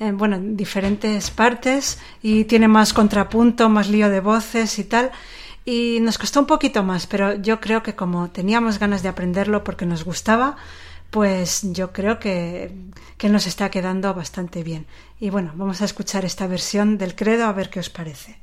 eh, 0.00 0.10
bueno, 0.10 0.38
diferentes 0.40 1.30
partes 1.30 1.98
y 2.22 2.44
tiene 2.44 2.66
más 2.66 2.94
contrapunto, 2.94 3.68
más 3.68 3.90
lío 3.90 4.08
de 4.08 4.20
voces 4.20 4.78
y 4.78 4.84
tal. 4.84 5.10
Y 5.66 5.98
nos 6.00 6.16
costó 6.16 6.40
un 6.40 6.46
poquito 6.46 6.82
más, 6.82 7.06
pero 7.06 7.34
yo 7.34 7.60
creo 7.60 7.82
que 7.82 7.94
como 7.94 8.30
teníamos 8.30 8.78
ganas 8.78 9.02
de 9.02 9.10
aprenderlo 9.10 9.64
porque 9.64 9.84
nos 9.84 10.02
gustaba, 10.02 10.56
pues 11.10 11.62
yo 11.72 11.92
creo 11.92 12.18
que, 12.18 12.72
que 13.16 13.28
nos 13.28 13.46
está 13.46 13.70
quedando 13.70 14.12
bastante 14.14 14.62
bien. 14.62 14.86
Y 15.18 15.30
bueno, 15.30 15.52
vamos 15.54 15.80
a 15.80 15.84
escuchar 15.84 16.24
esta 16.24 16.46
versión 16.46 16.98
del 16.98 17.14
credo 17.14 17.46
a 17.46 17.52
ver 17.52 17.70
qué 17.70 17.80
os 17.80 17.90
parece. 17.90 18.38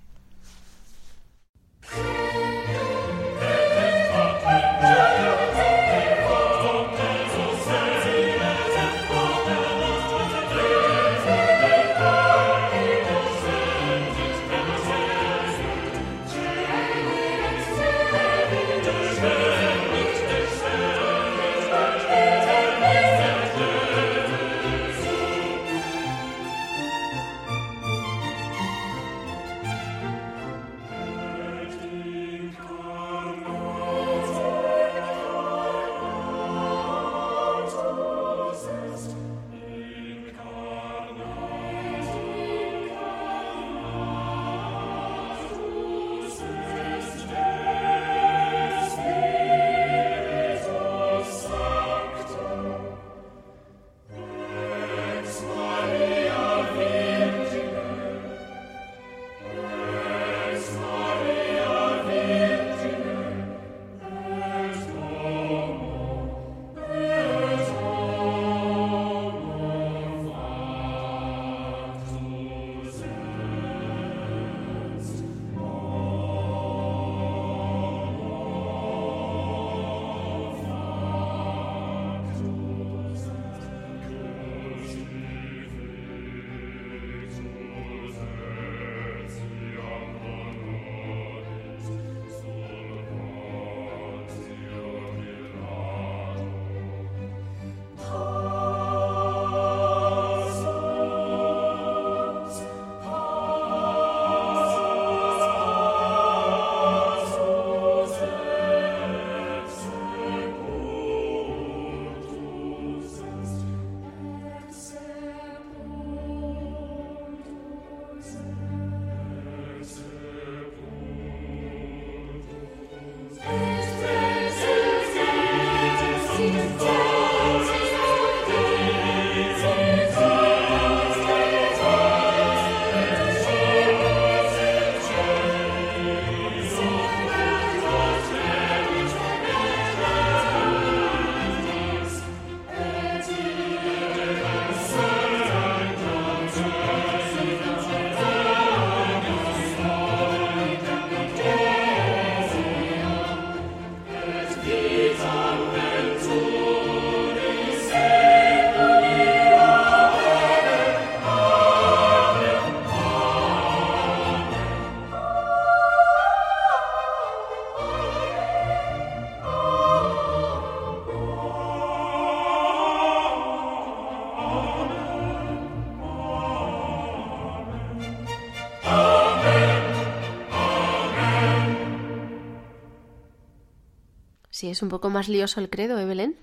Sí, 184.56 184.70
es 184.70 184.82
un 184.82 184.88
poco 184.88 185.10
más 185.10 185.28
lioso 185.28 185.60
el 185.60 185.70
credo, 185.70 186.00
¿eh? 186.00 186.34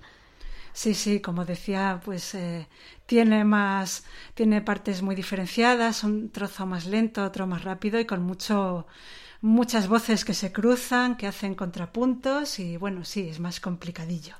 Sí, 0.71 0.93
sí, 0.93 1.19
como 1.19 1.45
decía, 1.45 1.99
pues 2.05 2.35
eh, 2.35 2.67
tiene 3.07 3.43
más, 3.43 4.03
tiene 4.35 4.61
partes 4.61 5.01
muy 5.01 5.15
diferenciadas, 5.15 6.03
un 6.03 6.29
trozo 6.29 6.67
más 6.67 6.85
lento, 6.85 7.23
otro 7.23 7.47
más 7.47 7.63
rápido 7.63 7.99
y 7.99 8.05
con 8.05 8.21
mucho, 8.21 8.85
muchas 9.41 9.87
voces 9.87 10.25
que 10.25 10.35
se 10.35 10.51
cruzan, 10.51 11.17
que 11.17 11.25
hacen 11.25 11.55
contrapuntos 11.55 12.59
y 12.59 12.77
bueno, 12.77 13.03
sí, 13.03 13.29
es 13.29 13.39
más 13.39 13.59
complicadillo. 13.59 14.35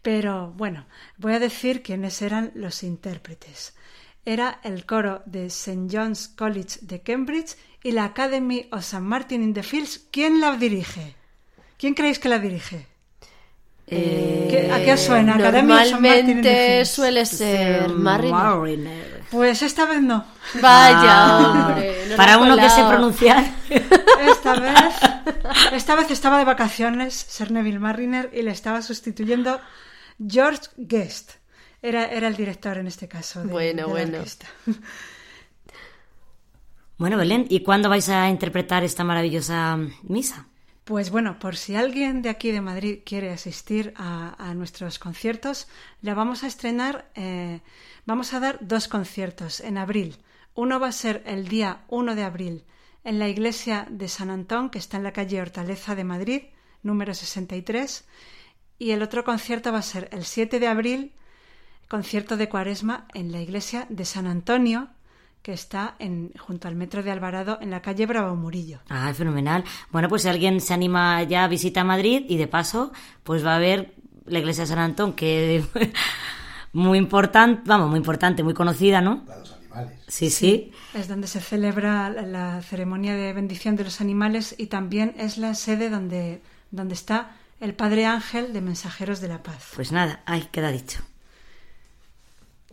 Pero 0.00 0.52
bueno, 0.52 0.86
voy 1.18 1.32
a 1.32 1.40
decir 1.40 1.82
quiénes 1.82 2.22
eran 2.22 2.52
los 2.54 2.84
intérpretes. 2.84 3.74
Era 4.24 4.60
el 4.62 4.86
coro 4.86 5.24
de 5.26 5.46
St. 5.46 5.88
John's 5.90 6.28
College 6.28 6.78
de 6.82 7.02
Cambridge 7.02 7.56
y 7.82 7.90
la 7.90 8.04
Academy 8.04 8.68
of 8.70 8.82
St. 8.82 9.00
Martin 9.00 9.42
in 9.42 9.54
the 9.54 9.64
Fields. 9.64 10.06
¿Quién 10.12 10.40
la 10.40 10.56
dirige? 10.56 11.16
¿Quién 11.76 11.94
creéis 11.94 12.20
que 12.20 12.28
la 12.28 12.38
dirige? 12.38 12.91
Eh, 13.94 14.70
¿A 14.72 14.80
qué 14.80 14.92
os 14.94 15.00
suena? 15.00 15.36
Normalmente 15.36 16.84
suele 16.86 17.26
ser 17.26 17.88
Mariner. 17.90 18.32
Mariner. 18.32 19.22
Pues 19.30 19.62
esta 19.62 19.86
vez 19.86 20.00
no. 20.00 20.24
Vaya, 20.60 21.38
hombre. 21.38 22.06
no 22.08 22.16
Para 22.16 22.38
uno 22.38 22.56
que 22.56 22.68
sé 22.70 22.82
pronunciar. 22.84 23.44
Esta 23.70 24.54
vez, 24.54 24.94
esta 25.72 25.94
vez 25.94 26.10
estaba 26.10 26.38
de 26.38 26.44
vacaciones 26.44 27.14
Sir 27.14 27.50
Neville 27.50 27.78
Mariner 27.78 28.30
y 28.32 28.42
le 28.42 28.50
estaba 28.50 28.82
sustituyendo 28.82 29.60
George 30.26 30.68
Guest. 30.76 31.32
Era, 31.80 32.06
era 32.06 32.28
el 32.28 32.36
director 32.36 32.78
en 32.78 32.86
este 32.86 33.08
caso. 33.08 33.42
De, 33.42 33.48
Bueno, 33.48 33.82
de 33.82 33.82
la 33.82 33.86
bueno. 33.88 34.18
Bueno, 36.98 37.16
Belén, 37.16 37.46
¿y 37.48 37.60
cuándo 37.64 37.88
vais 37.88 38.08
a 38.08 38.28
interpretar 38.28 38.84
esta 38.84 39.02
maravillosa 39.02 39.76
misa? 40.02 40.46
Pues 40.84 41.10
bueno, 41.10 41.38
por 41.38 41.56
si 41.56 41.76
alguien 41.76 42.22
de 42.22 42.28
aquí 42.28 42.50
de 42.50 42.60
Madrid 42.60 43.00
quiere 43.04 43.30
asistir 43.30 43.94
a, 43.96 44.52
nuestros 44.54 44.98
conciertos, 44.98 45.68
la 46.00 46.14
vamos 46.14 46.42
a 46.42 46.48
estrenar, 46.48 47.08
eh, 47.14 47.60
vamos 48.04 48.34
a 48.34 48.40
dar 48.40 48.58
dos 48.60 48.88
conciertos 48.88 49.60
en 49.60 49.78
abril. 49.78 50.16
Uno 50.54 50.80
va 50.80 50.88
a 50.88 50.92
ser 50.92 51.22
el 51.24 51.46
día 51.46 51.84
1 51.86 52.16
de 52.16 52.24
abril 52.24 52.64
en 53.04 53.20
la 53.20 53.28
iglesia 53.28 53.86
de 53.90 54.08
San 54.08 54.28
Antón, 54.28 54.70
que 54.70 54.78
está 54.78 54.96
en 54.96 55.04
la 55.04 55.12
calle 55.12 55.40
Hortaleza 55.40 55.94
de 55.94 56.04
Madrid, 56.04 56.42
número 56.82 57.14
63, 57.14 58.04
y 58.78 58.90
el 58.90 59.02
otro 59.02 59.22
concierto 59.22 59.70
va 59.70 59.78
a 59.78 59.82
ser 59.82 60.08
el 60.10 60.24
7 60.24 60.58
de 60.58 60.66
abril, 60.66 61.12
concierto 61.86 62.36
de 62.36 62.48
cuaresma 62.48 63.06
en 63.14 63.30
la 63.30 63.40
iglesia 63.40 63.86
de 63.88 64.04
San 64.04 64.26
Antonio, 64.26 64.88
que 65.42 65.52
está 65.52 65.96
en, 65.98 66.32
junto 66.38 66.68
al 66.68 66.76
metro 66.76 67.02
de 67.02 67.10
Alvarado 67.10 67.58
en 67.60 67.70
la 67.70 67.82
calle 67.82 68.06
Bravo 68.06 68.36
Murillo. 68.36 68.80
Ah, 68.88 69.12
fenomenal. 69.12 69.64
Bueno, 69.90 70.08
pues 70.08 70.22
si 70.22 70.28
alguien 70.28 70.60
se 70.60 70.72
anima 70.72 71.22
ya 71.24 71.44
a 71.44 71.48
visitar 71.48 71.84
Madrid 71.84 72.24
y 72.28 72.36
de 72.36 72.46
paso, 72.46 72.92
pues 73.24 73.44
va 73.44 73.56
a 73.56 73.58
ver 73.58 73.94
la 74.26 74.38
iglesia 74.38 74.62
de 74.62 74.68
San 74.68 74.78
Antón, 74.78 75.14
que 75.14 75.64
muy 76.72 76.98
importante, 76.98 77.62
vamos, 77.66 77.90
muy 77.90 77.98
importante, 77.98 78.42
muy 78.42 78.54
conocida, 78.54 79.00
¿no? 79.00 79.24
Para 79.26 79.40
los 79.40 79.52
animales. 79.52 79.98
Sí, 80.08 80.30
sí. 80.30 80.70
Es 80.94 81.08
donde 81.08 81.26
se 81.26 81.40
celebra 81.40 82.08
la- 82.10 82.22
la 82.22 82.62
ceremonia 82.62 83.14
de 83.14 83.32
bendición 83.32 83.74
de 83.76 83.84
los 83.84 84.00
animales 84.00 84.54
y 84.58 84.66
también 84.66 85.14
es 85.18 85.38
la 85.38 85.54
sede 85.54 85.90
donde, 85.90 86.40
donde 86.70 86.94
está 86.94 87.32
el 87.60 87.74
Padre 87.74 88.06
Ángel 88.06 88.52
de 88.52 88.60
Mensajeros 88.60 89.20
de 89.20 89.28
la 89.28 89.42
Paz. 89.42 89.70
Pues 89.74 89.92
nada, 89.92 90.22
ahí 90.26 90.48
queda 90.52 90.70
dicho. 90.70 91.00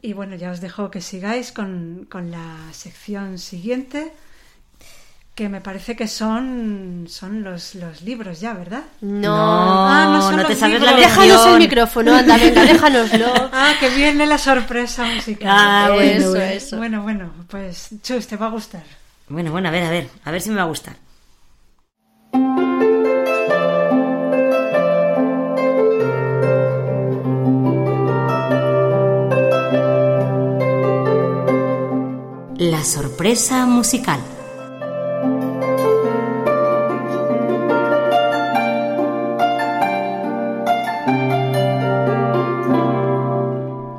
Y 0.01 0.13
bueno, 0.13 0.35
ya 0.35 0.51
os 0.51 0.61
dejo 0.61 0.89
que 0.91 1.01
sigáis 1.01 1.51
con, 1.51 2.07
con 2.09 2.31
la 2.31 2.55
sección 2.71 3.37
siguiente, 3.37 4.13
que 5.35 5.49
me 5.49 5.61
parece 5.61 5.95
que 5.95 6.07
son, 6.07 7.05
son 7.09 7.43
los, 7.43 7.75
los 7.75 8.01
libros 8.01 8.39
ya, 8.39 8.53
¿verdad? 8.53 8.83
No. 9.01 9.35
Ah, 9.35 10.09
no 10.11 10.21
son 10.21 10.37
no 10.37 10.43
te 10.43 10.49
los 10.49 10.59
sabes 10.59 10.79
libros. 10.79 10.91
la 10.95 10.99
Déjanos 11.07 11.47
el 11.47 11.57
micrófono, 11.59 12.15
anda, 12.15 12.37
venga, 12.37 12.63
déjanoslo. 12.73 13.27
Ah, 13.51 13.73
que 13.79 13.89
viene 13.89 14.25
la 14.25 14.37
sorpresa 14.37 15.05
musical. 15.05 15.49
Ah, 15.51 15.89
bueno, 15.93 16.11
eso, 16.11 16.29
bueno. 16.29 16.45
eso. 16.45 16.77
Bueno, 16.77 17.03
bueno, 17.03 17.31
pues 17.49 17.89
Chus, 18.01 18.27
te 18.27 18.37
va 18.37 18.47
a 18.47 18.49
gustar. 18.51 18.83
Bueno, 19.27 19.51
bueno, 19.51 19.67
a 19.69 19.71
ver, 19.71 19.83
a 19.83 19.89
ver, 19.89 20.09
a 20.25 20.31
ver 20.31 20.41
si 20.41 20.49
me 20.49 20.55
va 20.57 20.63
a 20.63 20.65
gustar. 20.65 20.95
La 32.59 32.83
sorpresa 32.83 33.65
musical. 33.65 34.19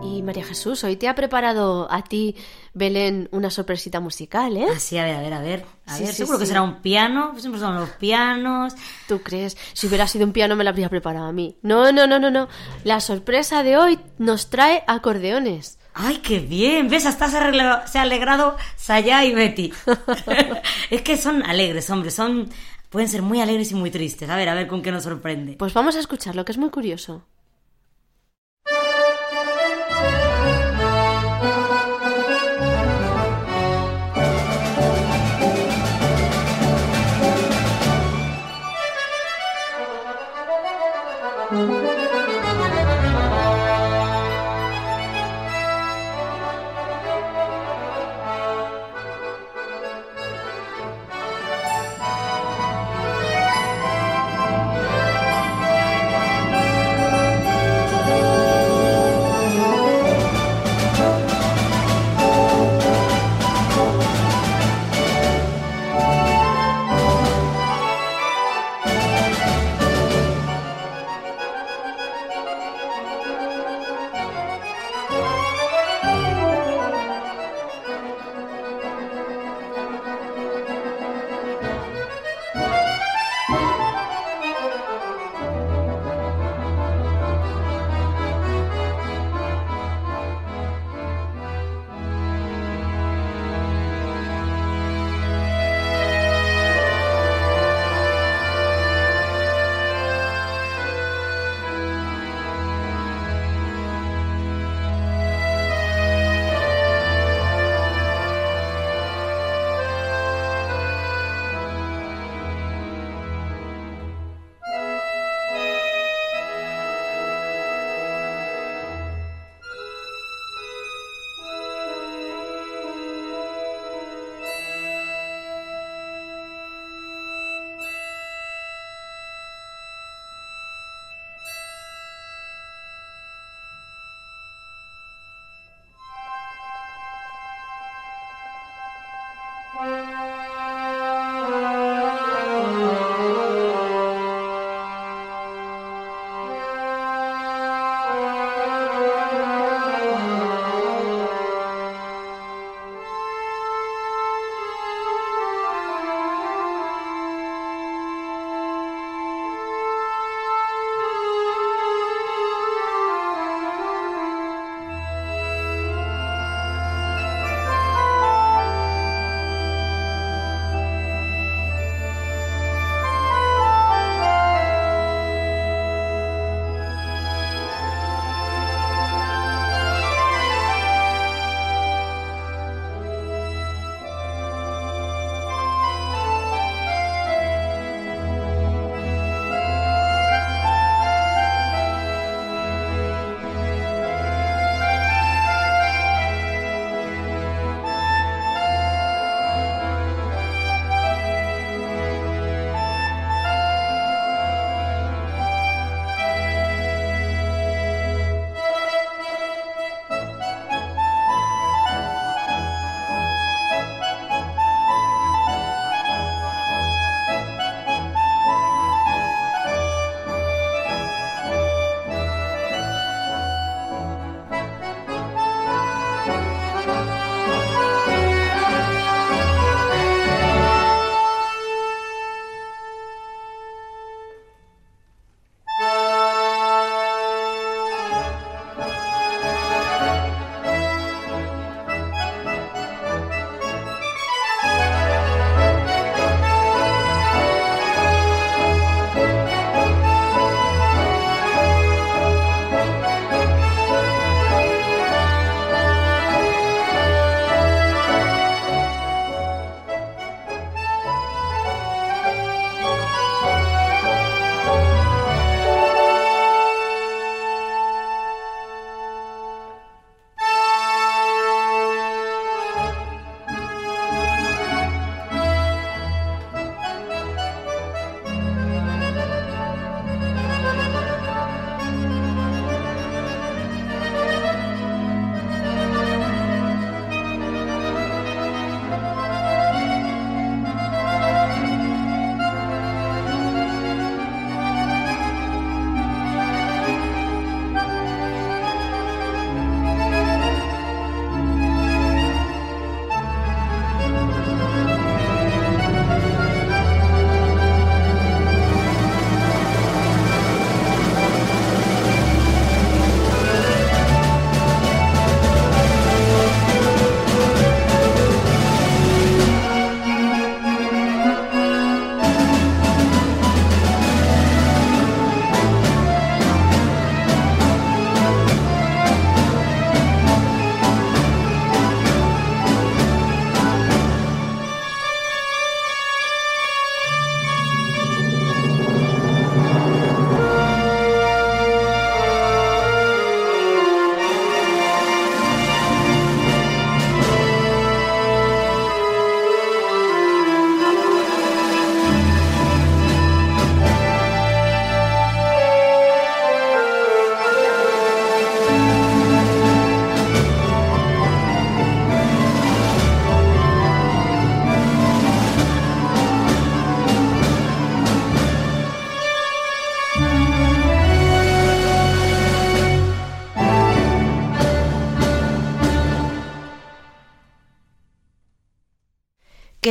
Y 0.02 0.22
María 0.22 0.44
Jesús, 0.44 0.82
hoy 0.84 0.96
te 0.96 1.08
ha 1.08 1.14
preparado 1.14 1.86
a 1.90 2.02
ti, 2.02 2.34
Belén, 2.72 3.28
una 3.32 3.50
sorpresita 3.50 4.00
musical, 4.00 4.56
¿eh? 4.56 4.66
Así, 4.74 4.96
a 4.98 5.04
ver, 5.04 5.16
a 5.16 5.20
ver, 5.20 5.32
a 5.34 5.40
ver. 5.40 5.64
A 5.86 5.96
Sí, 5.96 6.04
ver, 6.04 6.12
sí, 6.12 6.16
seguro 6.18 6.38
que 6.38 6.46
será 6.46 6.62
un 6.62 6.80
piano, 6.80 7.34
siempre 7.38 7.60
son 7.60 7.76
los 7.76 7.90
pianos. 7.90 8.74
¿Tú 9.06 9.20
crees? 9.22 9.56
Si 9.74 9.86
hubiera 9.86 10.06
sido 10.06 10.24
un 10.24 10.32
piano 10.32 10.56
me 10.56 10.64
lo 10.64 10.70
habría 10.70 10.88
preparado 10.88 11.26
a 11.26 11.32
mí. 11.32 11.56
No, 11.62 11.92
no, 11.92 12.06
no, 12.06 12.18
no, 12.18 12.30
no. 12.30 12.48
La 12.84 13.00
sorpresa 13.00 13.62
de 13.62 13.76
hoy 13.76 13.98
nos 14.18 14.48
trae 14.50 14.82
acordeones. 14.86 15.78
¡Ay, 15.94 16.18
qué 16.18 16.38
bien! 16.38 16.88
¿Ves? 16.88 17.06
Hasta 17.06 17.28
se, 17.28 17.38
arregla- 17.38 17.86
se 17.86 17.98
ha 17.98 18.02
alegrado 18.02 18.56
Saya 18.76 19.24
y 19.24 19.34
Betty. 19.34 19.72
es 20.90 21.02
que 21.02 21.16
son 21.16 21.42
alegres, 21.44 21.88
hombre, 21.90 22.10
son... 22.10 22.48
Pueden 22.90 23.08
ser 23.08 23.22
muy 23.22 23.40
alegres 23.40 23.70
y 23.70 23.76
muy 23.76 23.90
tristes. 23.90 24.28
A 24.28 24.36
ver, 24.36 24.48
a 24.48 24.54
ver 24.54 24.66
con 24.66 24.82
qué 24.82 24.90
nos 24.90 25.04
sorprende. 25.04 25.52
Pues 25.52 25.72
vamos 25.74 25.94
a 25.94 26.00
escucharlo, 26.00 26.44
que 26.44 26.50
es 26.52 26.58
muy 26.58 26.70
curioso. 26.70 27.24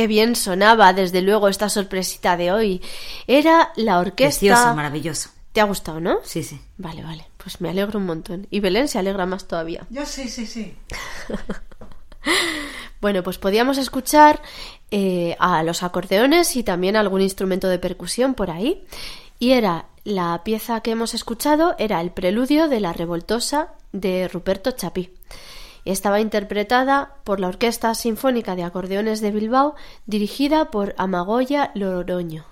Qué 0.00 0.06
bien 0.06 0.34
sonaba, 0.34 0.94
desde 0.94 1.20
luego, 1.20 1.48
esta 1.48 1.68
sorpresita 1.68 2.38
de 2.38 2.52
hoy. 2.52 2.80
Era 3.26 3.70
la 3.76 3.98
orquesta. 3.98 4.40
Precioso, 4.40 4.74
maravilloso. 4.74 5.28
¿Te 5.52 5.60
ha 5.60 5.64
gustado, 5.64 6.00
no? 6.00 6.20
Sí, 6.24 6.42
sí. 6.42 6.58
Vale, 6.78 7.02
vale. 7.02 7.26
Pues 7.36 7.60
me 7.60 7.68
alegro 7.68 7.98
un 7.98 8.06
montón. 8.06 8.46
Y 8.48 8.60
Belén 8.60 8.88
se 8.88 8.98
alegra 8.98 9.26
más 9.26 9.46
todavía. 9.46 9.86
Yo 9.90 10.06
sí, 10.06 10.30
sí, 10.30 10.46
sí. 10.46 10.74
Bueno, 13.02 13.22
pues 13.22 13.36
podíamos 13.36 13.76
escuchar 13.78 14.42
eh, 14.90 15.34
a 15.38 15.62
los 15.62 15.82
acordeones 15.82 16.54
y 16.56 16.62
también 16.62 16.96
algún 16.96 17.22
instrumento 17.22 17.68
de 17.68 17.78
percusión 17.78 18.34
por 18.34 18.50
ahí. 18.50 18.84
Y 19.38 19.52
era 19.52 19.86
la 20.04 20.42
pieza 20.44 20.80
que 20.80 20.90
hemos 20.92 21.14
escuchado, 21.14 21.74
era 21.78 22.00
el 22.00 22.10
preludio 22.10 22.68
de 22.68 22.80
la 22.80 22.92
revoltosa 22.92 23.72
de 23.92 24.28
Ruperto 24.28 24.70
Chapí. 24.72 25.14
Estaba 25.84 26.20
interpretada 26.20 27.16
por 27.24 27.40
la 27.40 27.48
Orquesta 27.48 27.94
Sinfónica 27.94 28.56
de 28.56 28.64
Acordeones 28.64 29.20
de 29.20 29.30
Bilbao, 29.30 29.74
dirigida 30.06 30.70
por 30.70 30.94
Amagoya 30.98 31.70
Loroño. 31.74 32.44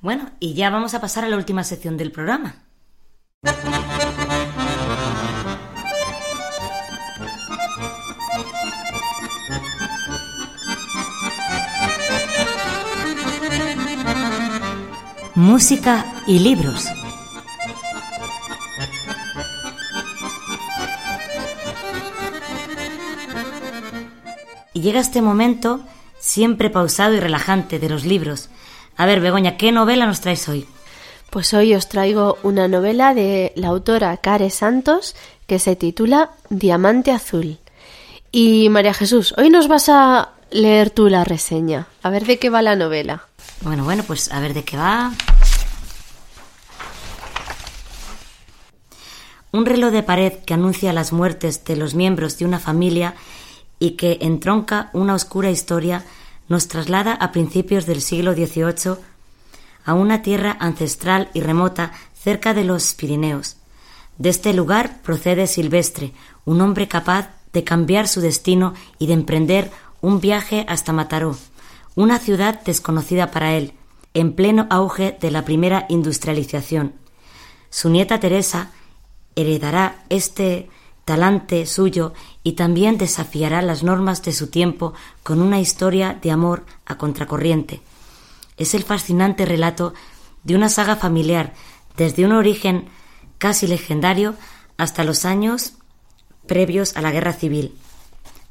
Bueno, 0.00 0.30
y 0.38 0.54
ya 0.54 0.70
vamos 0.70 0.94
a 0.94 1.00
pasar 1.00 1.24
a 1.24 1.28
la 1.28 1.36
última 1.36 1.64
sección 1.64 1.96
del 1.96 2.12
programa. 2.12 2.56
Música 15.34 16.04
y 16.26 16.40
libros. 16.40 16.86
Y 24.78 24.80
llega 24.80 25.00
este 25.00 25.22
momento 25.22 25.80
siempre 26.20 26.70
pausado 26.70 27.12
y 27.12 27.18
relajante 27.18 27.80
de 27.80 27.88
los 27.88 28.04
libros. 28.04 28.48
A 28.96 29.06
ver, 29.06 29.20
Begoña, 29.20 29.56
¿qué 29.56 29.72
novela 29.72 30.06
nos 30.06 30.20
traes 30.20 30.48
hoy? 30.48 30.68
Pues 31.30 31.52
hoy 31.52 31.74
os 31.74 31.88
traigo 31.88 32.38
una 32.44 32.68
novela 32.68 33.12
de 33.12 33.52
la 33.56 33.68
autora 33.68 34.16
Care 34.18 34.50
Santos 34.50 35.16
que 35.48 35.58
se 35.58 35.74
titula 35.74 36.30
Diamante 36.48 37.10
Azul. 37.10 37.58
Y 38.30 38.68
María 38.68 38.94
Jesús, 38.94 39.34
hoy 39.36 39.50
nos 39.50 39.66
vas 39.66 39.88
a 39.88 40.34
leer 40.52 40.90
tú 40.90 41.08
la 41.08 41.24
reseña. 41.24 41.88
A 42.04 42.10
ver 42.10 42.24
de 42.24 42.38
qué 42.38 42.48
va 42.48 42.62
la 42.62 42.76
novela. 42.76 43.26
Bueno, 43.62 43.82
bueno, 43.82 44.04
pues 44.04 44.30
a 44.30 44.38
ver 44.38 44.54
de 44.54 44.62
qué 44.62 44.76
va. 44.76 45.10
Un 49.50 49.66
reloj 49.66 49.90
de 49.90 50.04
pared 50.04 50.34
que 50.46 50.54
anuncia 50.54 50.92
las 50.92 51.12
muertes 51.12 51.64
de 51.64 51.74
los 51.74 51.96
miembros 51.96 52.38
de 52.38 52.44
una 52.44 52.60
familia 52.60 53.16
y 53.78 53.92
que 53.92 54.18
entronca 54.20 54.90
una 54.92 55.14
oscura 55.14 55.50
historia 55.50 56.04
nos 56.48 56.68
traslada 56.68 57.12
a 57.12 57.32
principios 57.32 57.86
del 57.86 58.00
siglo 58.00 58.32
XVIII 58.32 58.96
a 59.84 59.94
una 59.94 60.22
tierra 60.22 60.56
ancestral 60.60 61.30
y 61.34 61.40
remota 61.40 61.92
cerca 62.14 62.54
de 62.54 62.64
los 62.64 62.94
Pirineos. 62.94 63.56
De 64.18 64.28
este 64.28 64.52
lugar 64.52 65.00
procede 65.02 65.46
Silvestre, 65.46 66.12
un 66.44 66.60
hombre 66.60 66.88
capaz 66.88 67.30
de 67.52 67.64
cambiar 67.64 68.08
su 68.08 68.20
destino 68.20 68.74
y 68.98 69.06
de 69.06 69.14
emprender 69.14 69.70
un 70.00 70.20
viaje 70.20 70.66
hasta 70.68 70.92
Mataró, 70.92 71.36
una 71.94 72.18
ciudad 72.18 72.60
desconocida 72.62 73.30
para 73.30 73.54
él, 73.54 73.72
en 74.14 74.32
pleno 74.32 74.66
auge 74.70 75.16
de 75.20 75.30
la 75.30 75.44
primera 75.44 75.86
industrialización. 75.88 76.94
Su 77.70 77.90
nieta 77.90 78.20
Teresa 78.20 78.70
heredará 79.36 80.04
este 80.08 80.68
talante 81.08 81.64
suyo 81.64 82.12
y 82.42 82.52
también 82.52 82.98
desafiará 82.98 83.62
las 83.62 83.82
normas 83.82 84.22
de 84.22 84.34
su 84.34 84.48
tiempo 84.48 84.92
con 85.22 85.40
una 85.40 85.58
historia 85.58 86.18
de 86.20 86.30
amor 86.30 86.66
a 86.84 86.98
contracorriente. 86.98 87.80
Es 88.58 88.74
el 88.74 88.82
fascinante 88.84 89.46
relato 89.46 89.94
de 90.44 90.54
una 90.54 90.68
saga 90.68 90.96
familiar 90.96 91.54
desde 91.96 92.26
un 92.26 92.32
origen 92.32 92.90
casi 93.38 93.66
legendario 93.66 94.34
hasta 94.76 95.02
los 95.02 95.24
años 95.24 95.72
previos 96.46 96.94
a 96.94 97.00
la 97.00 97.10
guerra 97.10 97.32
civil, 97.32 97.74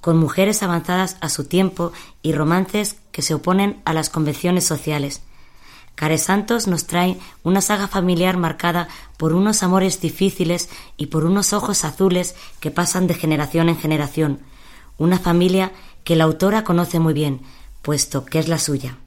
con 0.02 0.18
mujeres 0.18 0.64
avanzadas 0.64 1.18
a 1.22 1.30
su 1.30 1.44
tiempo 1.44 1.92
y 2.24 2.34
romances 2.34 2.96
que 3.12 3.22
se 3.22 3.36
oponen 3.36 3.84
a 3.86 3.94
las 3.94 4.10
convenciones 4.10 4.66
sociales. 4.66 5.22
Care 5.98 6.20
Santos 6.20 6.68
nos 6.68 6.86
trae 6.86 7.18
una 7.44 7.60
saga 7.60 7.88
familiar 7.88 8.38
marcada 8.38 8.88
por 9.18 9.34
unos 9.34 9.64
amores 9.64 10.00
difíciles 10.00 10.70
y 10.96 11.08
por 11.08 11.26
unos 11.26 11.54
ojos 11.54 11.84
azules 11.84 12.36
que 12.60 12.70
pasan 12.70 13.08
de 13.08 13.16
generación 13.16 13.68
en 13.68 13.78
generación. 13.78 14.40
Una 15.00 15.18
familia 15.18 15.72
que 16.04 16.16
la 16.16 16.26
autora 16.26 16.64
conoce 16.64 17.00
muy 17.00 17.16
bien, 17.16 17.42
puesto 17.82 18.26
que 18.26 18.38
es 18.38 18.48
la 18.48 18.60
suya. 18.60 19.00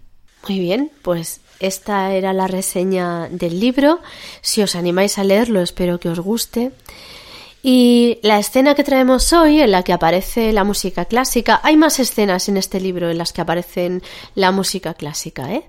Muy 0.49 0.59
bien, 0.59 0.91
pues 1.03 1.41
esta 1.61 2.13
era 2.13 2.33
la 2.33 2.49
reseña 2.49 3.29
del 3.29 3.61
libro. 3.61 4.01
Si 4.41 4.61
os 4.61 4.75
animáis 4.75 5.17
a 5.17 5.23
leerlo, 5.23 5.61
espero 5.61 6.01
que 6.01 6.09
os 6.09 6.19
guste. 6.19 6.73
Y 7.63 8.19
la 8.23 8.39
escena 8.39 8.75
que 8.75 8.85
traemos 8.85 9.33
hoy, 9.35 9.61
en 9.61 9.71
la 9.71 9.83
que 9.83 9.93
aparece 9.93 10.53
la 10.53 10.65
música 10.65 11.05
clásica, 11.05 11.61
hay 11.63 11.77
más 11.77 11.99
escenas 12.01 12.49
en 12.49 12.57
este 12.57 12.81
libro 12.81 13.11
en 13.11 13.19
las 13.19 13.35
que 13.35 13.43
aparecen 13.43 14.03
la 14.35 14.51
música 14.51 14.95
clásica, 14.95 15.53
¿eh? 15.53 15.67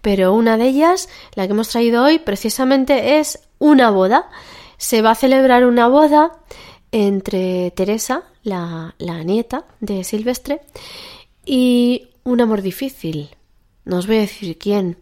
Pero 0.00 0.34
una 0.34 0.56
de 0.56 0.68
ellas, 0.68 1.08
la 1.34 1.46
que 1.46 1.52
hemos 1.52 1.68
traído 1.68 2.04
hoy, 2.04 2.20
precisamente 2.20 3.18
es 3.18 3.40
una 3.58 3.90
boda. 3.90 4.28
Se 4.76 5.02
va 5.02 5.12
a 5.12 5.16
celebrar 5.16 5.64
una 5.66 5.88
boda 5.88 6.38
entre 6.92 7.72
Teresa, 7.72 8.22
la, 8.44 8.94
la 8.98 9.24
nieta 9.24 9.64
de 9.80 10.04
Silvestre, 10.04 10.60
y 11.44 12.10
un 12.22 12.40
amor 12.40 12.62
difícil. 12.62 13.30
No 13.84 13.98
os 13.98 14.06
voy 14.06 14.18
a 14.18 14.20
decir 14.20 14.58
quién. 14.58 15.01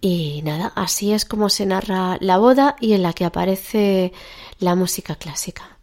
Y 0.00 0.42
nada, 0.42 0.72
así 0.76 1.12
es 1.12 1.24
como 1.24 1.48
se 1.48 1.66
narra 1.66 2.18
la 2.20 2.38
boda 2.38 2.76
y 2.80 2.92
en 2.92 3.02
la 3.02 3.12
que 3.12 3.24
aparece 3.24 4.12
la 4.60 4.74
música 4.74 5.16
clásica. 5.16 5.78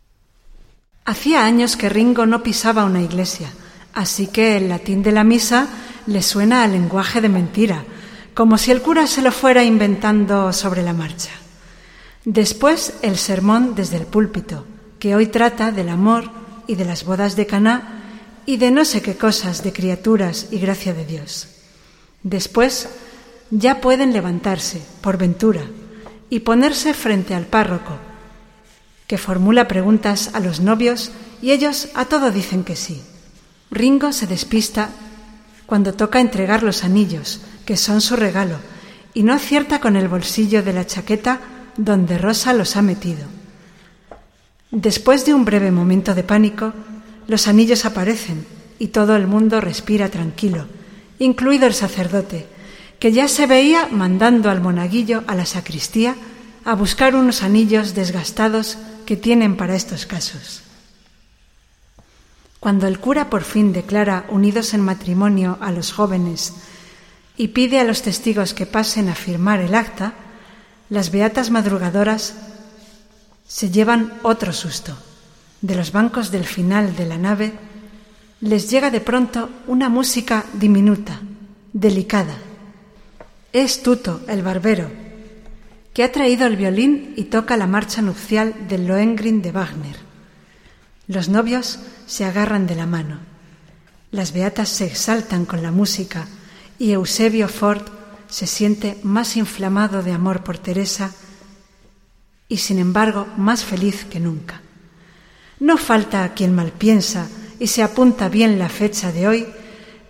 Hacía 1.03 1.45
años 1.45 1.75
que 1.75 1.89
Ringo 1.89 2.25
no 2.25 2.41
pisaba 2.41 2.85
una 2.85 3.01
iglesia, 3.01 3.51
así 3.93 4.27
que 4.27 4.57
el 4.57 4.69
latín 4.69 5.03
de 5.03 5.11
la 5.11 5.23
misa 5.23 5.67
le 6.07 6.21
suena 6.21 6.63
al 6.63 6.71
lenguaje 6.71 7.21
de 7.21 7.29
mentira, 7.29 7.83
como 8.33 8.57
si 8.57 8.71
el 8.71 8.81
cura 8.81 9.05
se 9.07 9.21
lo 9.21 9.31
fuera 9.31 9.63
inventando 9.63 10.51
sobre 10.51 10.81
la 10.81 10.93
marcha. 10.93 11.31
Después 12.23 12.93
el 13.01 13.17
sermón 13.17 13.75
desde 13.75 13.97
el 13.97 14.05
púlpito, 14.05 14.65
que 14.97 15.15
hoy 15.15 15.27
trata 15.27 15.71
del 15.71 15.89
amor 15.89 16.31
y 16.67 16.75
de 16.75 16.85
las 16.85 17.05
bodas 17.05 17.35
de 17.35 17.45
Caná 17.45 18.01
y 18.45 18.57
de 18.57 18.71
no 18.71 18.85
sé 18.85 19.01
qué 19.01 19.15
cosas 19.15 19.63
de 19.63 19.73
criaturas 19.73 20.47
y 20.51 20.59
gracia 20.59 20.93
de 20.93 21.05
Dios. 21.05 21.47
Después 22.23 22.89
ya 23.57 23.79
pueden 23.79 24.11
levantarse, 24.11 24.81
por 25.01 25.17
ventura, 25.17 25.61
y 26.29 26.41
ponerse 26.41 26.93
frente 26.93 27.33
al 27.33 27.45
párroco, 27.45 27.97
que 29.07 29.17
formula 29.17 29.67
preguntas 29.67 30.31
a 30.33 30.39
los 30.41 30.59
novios 30.59 31.11
y 31.41 31.51
ellos 31.51 31.89
a 31.93 32.05
todo 32.05 32.31
dicen 32.31 32.63
que 32.63 32.75
sí. 32.75 33.01
Ringo 33.71 34.11
se 34.11 34.27
despista 34.27 34.89
cuando 35.65 35.93
toca 35.93 36.19
entregar 36.19 36.63
los 36.63 36.83
anillos, 36.83 37.41
que 37.65 37.77
son 37.77 38.01
su 38.01 38.15
regalo, 38.15 38.57
y 39.13 39.23
no 39.23 39.33
acierta 39.33 39.79
con 39.79 39.95
el 39.95 40.09
bolsillo 40.09 40.61
de 40.61 40.73
la 40.73 40.85
chaqueta 40.85 41.39
donde 41.77 42.17
Rosa 42.17 42.51
los 42.53 42.75
ha 42.75 42.81
metido. 42.81 43.25
Después 44.71 45.25
de 45.25 45.33
un 45.33 45.45
breve 45.45 45.71
momento 45.71 46.13
de 46.13 46.23
pánico, 46.23 46.73
los 47.27 47.47
anillos 47.47 47.85
aparecen 47.85 48.45
y 48.79 48.87
todo 48.87 49.15
el 49.15 49.27
mundo 49.27 49.61
respira 49.61 50.09
tranquilo, 50.09 50.67
incluido 51.19 51.65
el 51.65 51.73
sacerdote, 51.73 52.47
que 53.05 53.11
ya 53.11 53.27
se 53.27 53.45
veía 53.45 53.87
mandando 53.91 54.49
al 54.49 54.61
monaguillo 54.61 55.23
a 55.27 55.35
la 55.35 55.45
sacristía 55.45 56.15
a 56.65 56.73
buscar 56.73 57.13
unos 57.13 57.43
anillos 57.43 57.93
desgastados 57.93 58.79
que 59.05 59.15
tienen 59.15 59.57
para 59.57 59.75
estos 59.75 60.07
casos. 60.07 60.63
Cuando 62.59 62.87
el 62.87 62.97
cura 62.97 63.29
por 63.29 63.43
fin 63.43 63.73
declara 63.73 64.25
unidos 64.29 64.73
en 64.73 64.81
matrimonio 64.81 65.59
a 65.61 65.71
los 65.71 65.91
jóvenes 65.91 66.55
y 67.37 67.49
pide 67.49 67.79
a 67.79 67.83
los 67.83 68.01
testigos 68.01 68.55
que 68.55 68.65
pasen 68.65 69.07
a 69.07 69.13
firmar 69.13 69.59
el 69.59 69.75
acta, 69.75 70.15
las 70.89 71.11
beatas 71.11 71.51
madrugadoras 71.51 72.33
se 73.47 73.69
llevan 73.69 74.17
otro 74.23 74.51
susto. 74.51 74.97
De 75.61 75.75
los 75.75 75.91
bancos 75.91 76.31
del 76.31 76.45
final 76.45 76.95
de 76.95 77.05
la 77.05 77.19
nave 77.19 77.53
les 78.41 78.67
llega 78.71 78.89
de 78.89 79.01
pronto 79.01 79.51
una 79.67 79.89
música 79.89 80.43
diminuta, 80.53 81.21
delicada. 81.71 82.35
Es 83.55 83.83
Tuto, 83.83 84.19
el 84.27 84.41
barbero, 84.41 84.91
que 85.93 86.03
ha 86.03 86.11
traído 86.11 86.45
el 86.45 86.57
violín 86.57 87.13
y 87.15 87.23
toca 87.23 87.55
la 87.55 87.67
marcha 87.67 88.01
nupcial 88.01 88.67
del 88.67 88.85
Lohengrin 88.85 89.41
de 89.41 89.53
Wagner. 89.53 89.95
Los 91.07 91.29
novios 91.29 91.79
se 92.05 92.25
agarran 92.25 92.67
de 92.67 92.75
la 92.75 92.85
mano. 92.85 93.19
Las 94.11 94.33
beatas 94.33 94.67
se 94.67 94.85
exaltan 94.85 95.45
con 95.45 95.63
la 95.63 95.71
música 95.71 96.27
y 96.77 96.91
Eusebio 96.91 97.47
Ford 97.47 97.83
se 98.27 98.45
siente 98.45 98.97
más 99.03 99.37
inflamado 99.37 100.03
de 100.03 100.11
amor 100.11 100.43
por 100.43 100.57
Teresa 100.57 101.13
y 102.49 102.57
sin 102.57 102.77
embargo 102.77 103.25
más 103.37 103.63
feliz 103.63 104.03
que 104.03 104.19
nunca. 104.19 104.59
No 105.61 105.77
falta 105.77 106.33
quien 106.33 106.53
mal 106.53 106.73
piensa 106.73 107.29
y 107.57 107.67
se 107.67 107.83
apunta 107.83 108.27
bien 108.27 108.59
la 108.59 108.67
fecha 108.67 109.13
de 109.13 109.29
hoy 109.29 109.47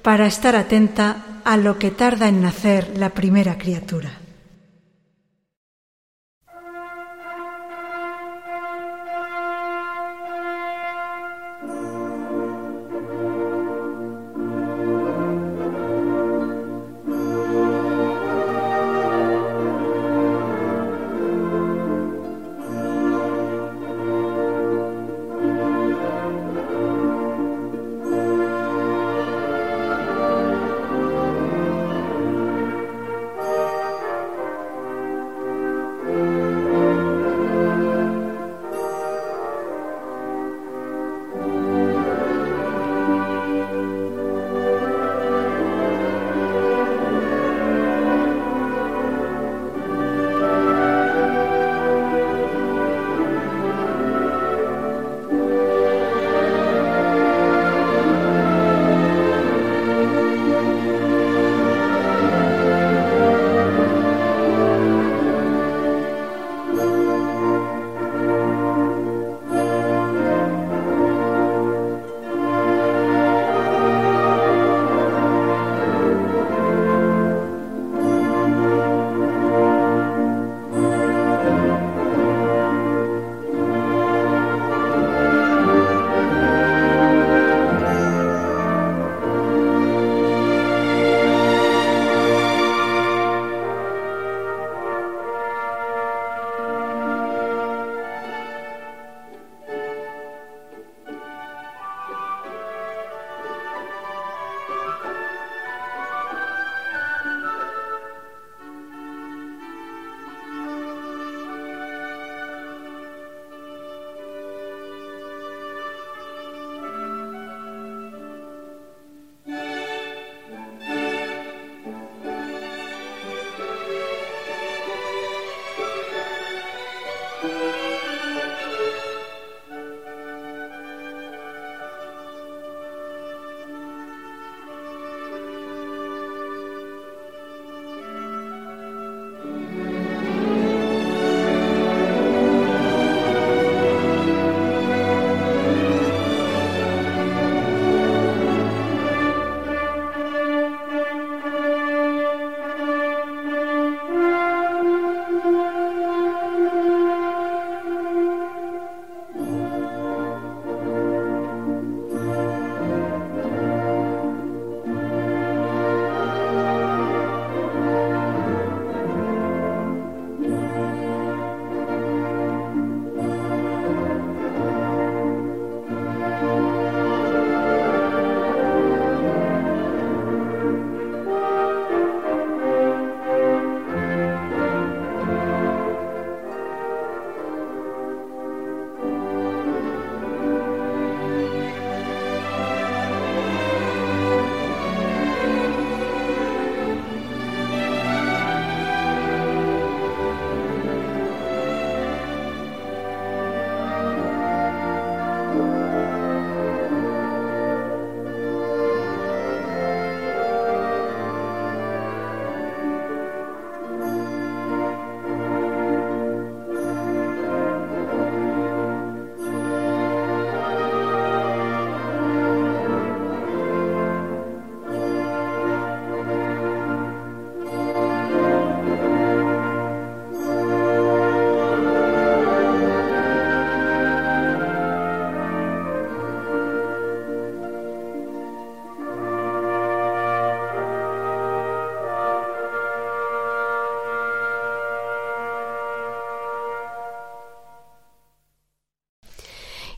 para 0.02 0.26
estar 0.26 0.56
atenta 0.56 1.35
a 1.46 1.58
lo 1.58 1.78
que 1.78 1.92
tarda 1.92 2.28
en 2.28 2.42
nacer 2.42 2.98
la 2.98 3.12
primera 3.12 3.58
criatura. 3.58 4.25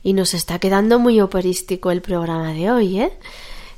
Y 0.07 0.13
nos 0.13 0.33
está 0.33 0.57
quedando 0.57 0.99
muy 0.99 1.19
operístico 1.19 1.91
el 1.91 2.01
programa 2.01 2.53
de 2.53 2.71
hoy, 2.71 3.01
¿eh? 3.01 3.11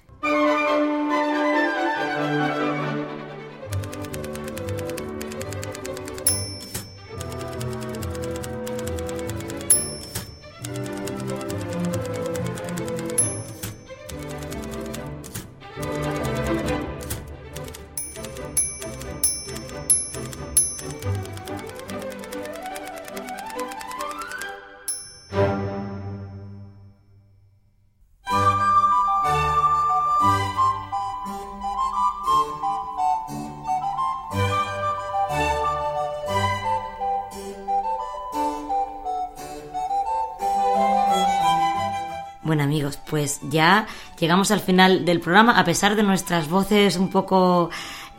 Pues 43.11 43.41
ya 43.51 43.89
llegamos 44.21 44.53
al 44.53 44.61
final 44.61 45.05
del 45.05 45.21
programa, 45.21 45.59
a 45.59 45.65
pesar 45.65 45.97
de 45.97 46.05
nuestras 46.05 46.49
voces 46.49 46.97
un 46.97 47.11
poco, 47.11 47.71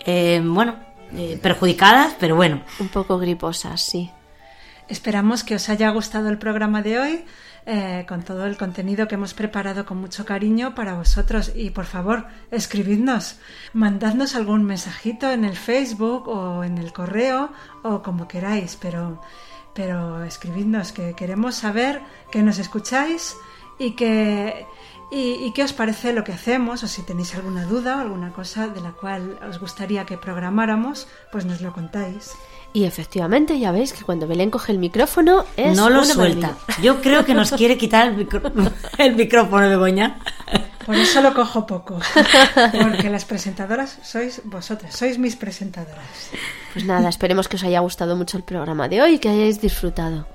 eh, 0.05 0.41
bueno, 0.43 0.75
eh, 1.15 1.39
perjudicadas, 1.41 2.15
pero 2.19 2.35
bueno. 2.35 2.61
Un 2.79 2.89
poco 2.89 3.17
griposas, 3.17 3.81
sí. 3.81 4.11
Esperamos 4.89 5.45
que 5.45 5.55
os 5.55 5.69
haya 5.69 5.89
gustado 5.91 6.27
el 6.27 6.37
programa 6.37 6.81
de 6.81 6.99
hoy, 6.99 7.25
eh, 7.65 8.05
con 8.05 8.23
todo 8.23 8.45
el 8.45 8.57
contenido 8.57 9.07
que 9.07 9.15
hemos 9.15 9.33
preparado 9.33 9.85
con 9.85 9.97
mucho 9.97 10.25
cariño 10.25 10.75
para 10.75 10.95
vosotros. 10.95 11.53
Y 11.55 11.69
por 11.69 11.85
favor, 11.85 12.27
escribidnos, 12.51 13.37
mandadnos 13.71 14.35
algún 14.35 14.65
mensajito 14.65 15.31
en 15.31 15.45
el 15.45 15.55
Facebook 15.55 16.27
o 16.27 16.65
en 16.65 16.77
el 16.77 16.91
correo 16.91 17.53
o 17.83 18.01
como 18.01 18.27
queráis, 18.27 18.77
pero, 18.81 19.21
pero 19.73 20.25
escribidnos 20.25 20.91
que 20.91 21.13
queremos 21.13 21.55
saber 21.55 22.01
que 22.29 22.43
nos 22.43 22.57
escucháis 22.57 23.37
y 23.81 23.91
que 23.91 24.65
y, 25.13 25.51
qué 25.51 25.63
os 25.63 25.73
parece 25.73 26.13
lo 26.13 26.23
que 26.23 26.31
hacemos 26.31 26.83
o 26.83 26.87
si 26.87 27.01
tenéis 27.01 27.35
alguna 27.35 27.65
duda 27.65 27.97
o 27.97 27.99
alguna 27.99 28.31
cosa 28.31 28.67
de 28.67 28.79
la 28.79 28.91
cual 28.91 29.37
os 29.49 29.59
gustaría 29.59 30.05
que 30.05 30.17
programáramos, 30.17 31.07
pues 31.33 31.43
nos 31.45 31.59
lo 31.59 31.73
contáis. 31.73 32.31
Y 32.73 32.85
efectivamente, 32.85 33.59
ya 33.59 33.73
veis 33.73 33.91
que 33.91 34.05
cuando 34.05 34.25
Belén 34.27 34.49
coge 34.49 34.71
el 34.71 34.77
micrófono 34.79 35.43
es 35.57 35.75
no 35.75 35.89
lo 35.89 36.05
suelta. 36.05 36.55
Yo 36.81 37.01
creo 37.01 37.25
que 37.25 37.33
nos 37.33 37.51
quiere 37.51 37.77
quitar 37.77 38.07
el, 38.07 38.15
micro- 38.15 38.41
el 38.97 39.15
micrófono, 39.17 39.67
Begoña. 39.67 40.19
Por 40.85 40.95
eso 40.95 41.21
lo 41.21 41.33
cojo 41.33 41.67
poco, 41.67 41.99
porque 42.81 43.09
las 43.09 43.25
presentadoras 43.25 43.99
sois 44.03 44.41
vosotras, 44.45 44.95
sois 44.95 45.17
mis 45.19 45.35
presentadoras. 45.35 46.31
Pues 46.73 46.85
nada, 46.85 47.09
esperemos 47.09 47.49
que 47.49 47.57
os 47.57 47.63
haya 47.63 47.81
gustado 47.81 48.15
mucho 48.15 48.37
el 48.37 48.43
programa 48.43 48.87
de 48.87 49.01
hoy 49.01 49.13
y 49.15 49.19
que 49.19 49.29
hayáis 49.29 49.59
disfrutado. 49.59 50.25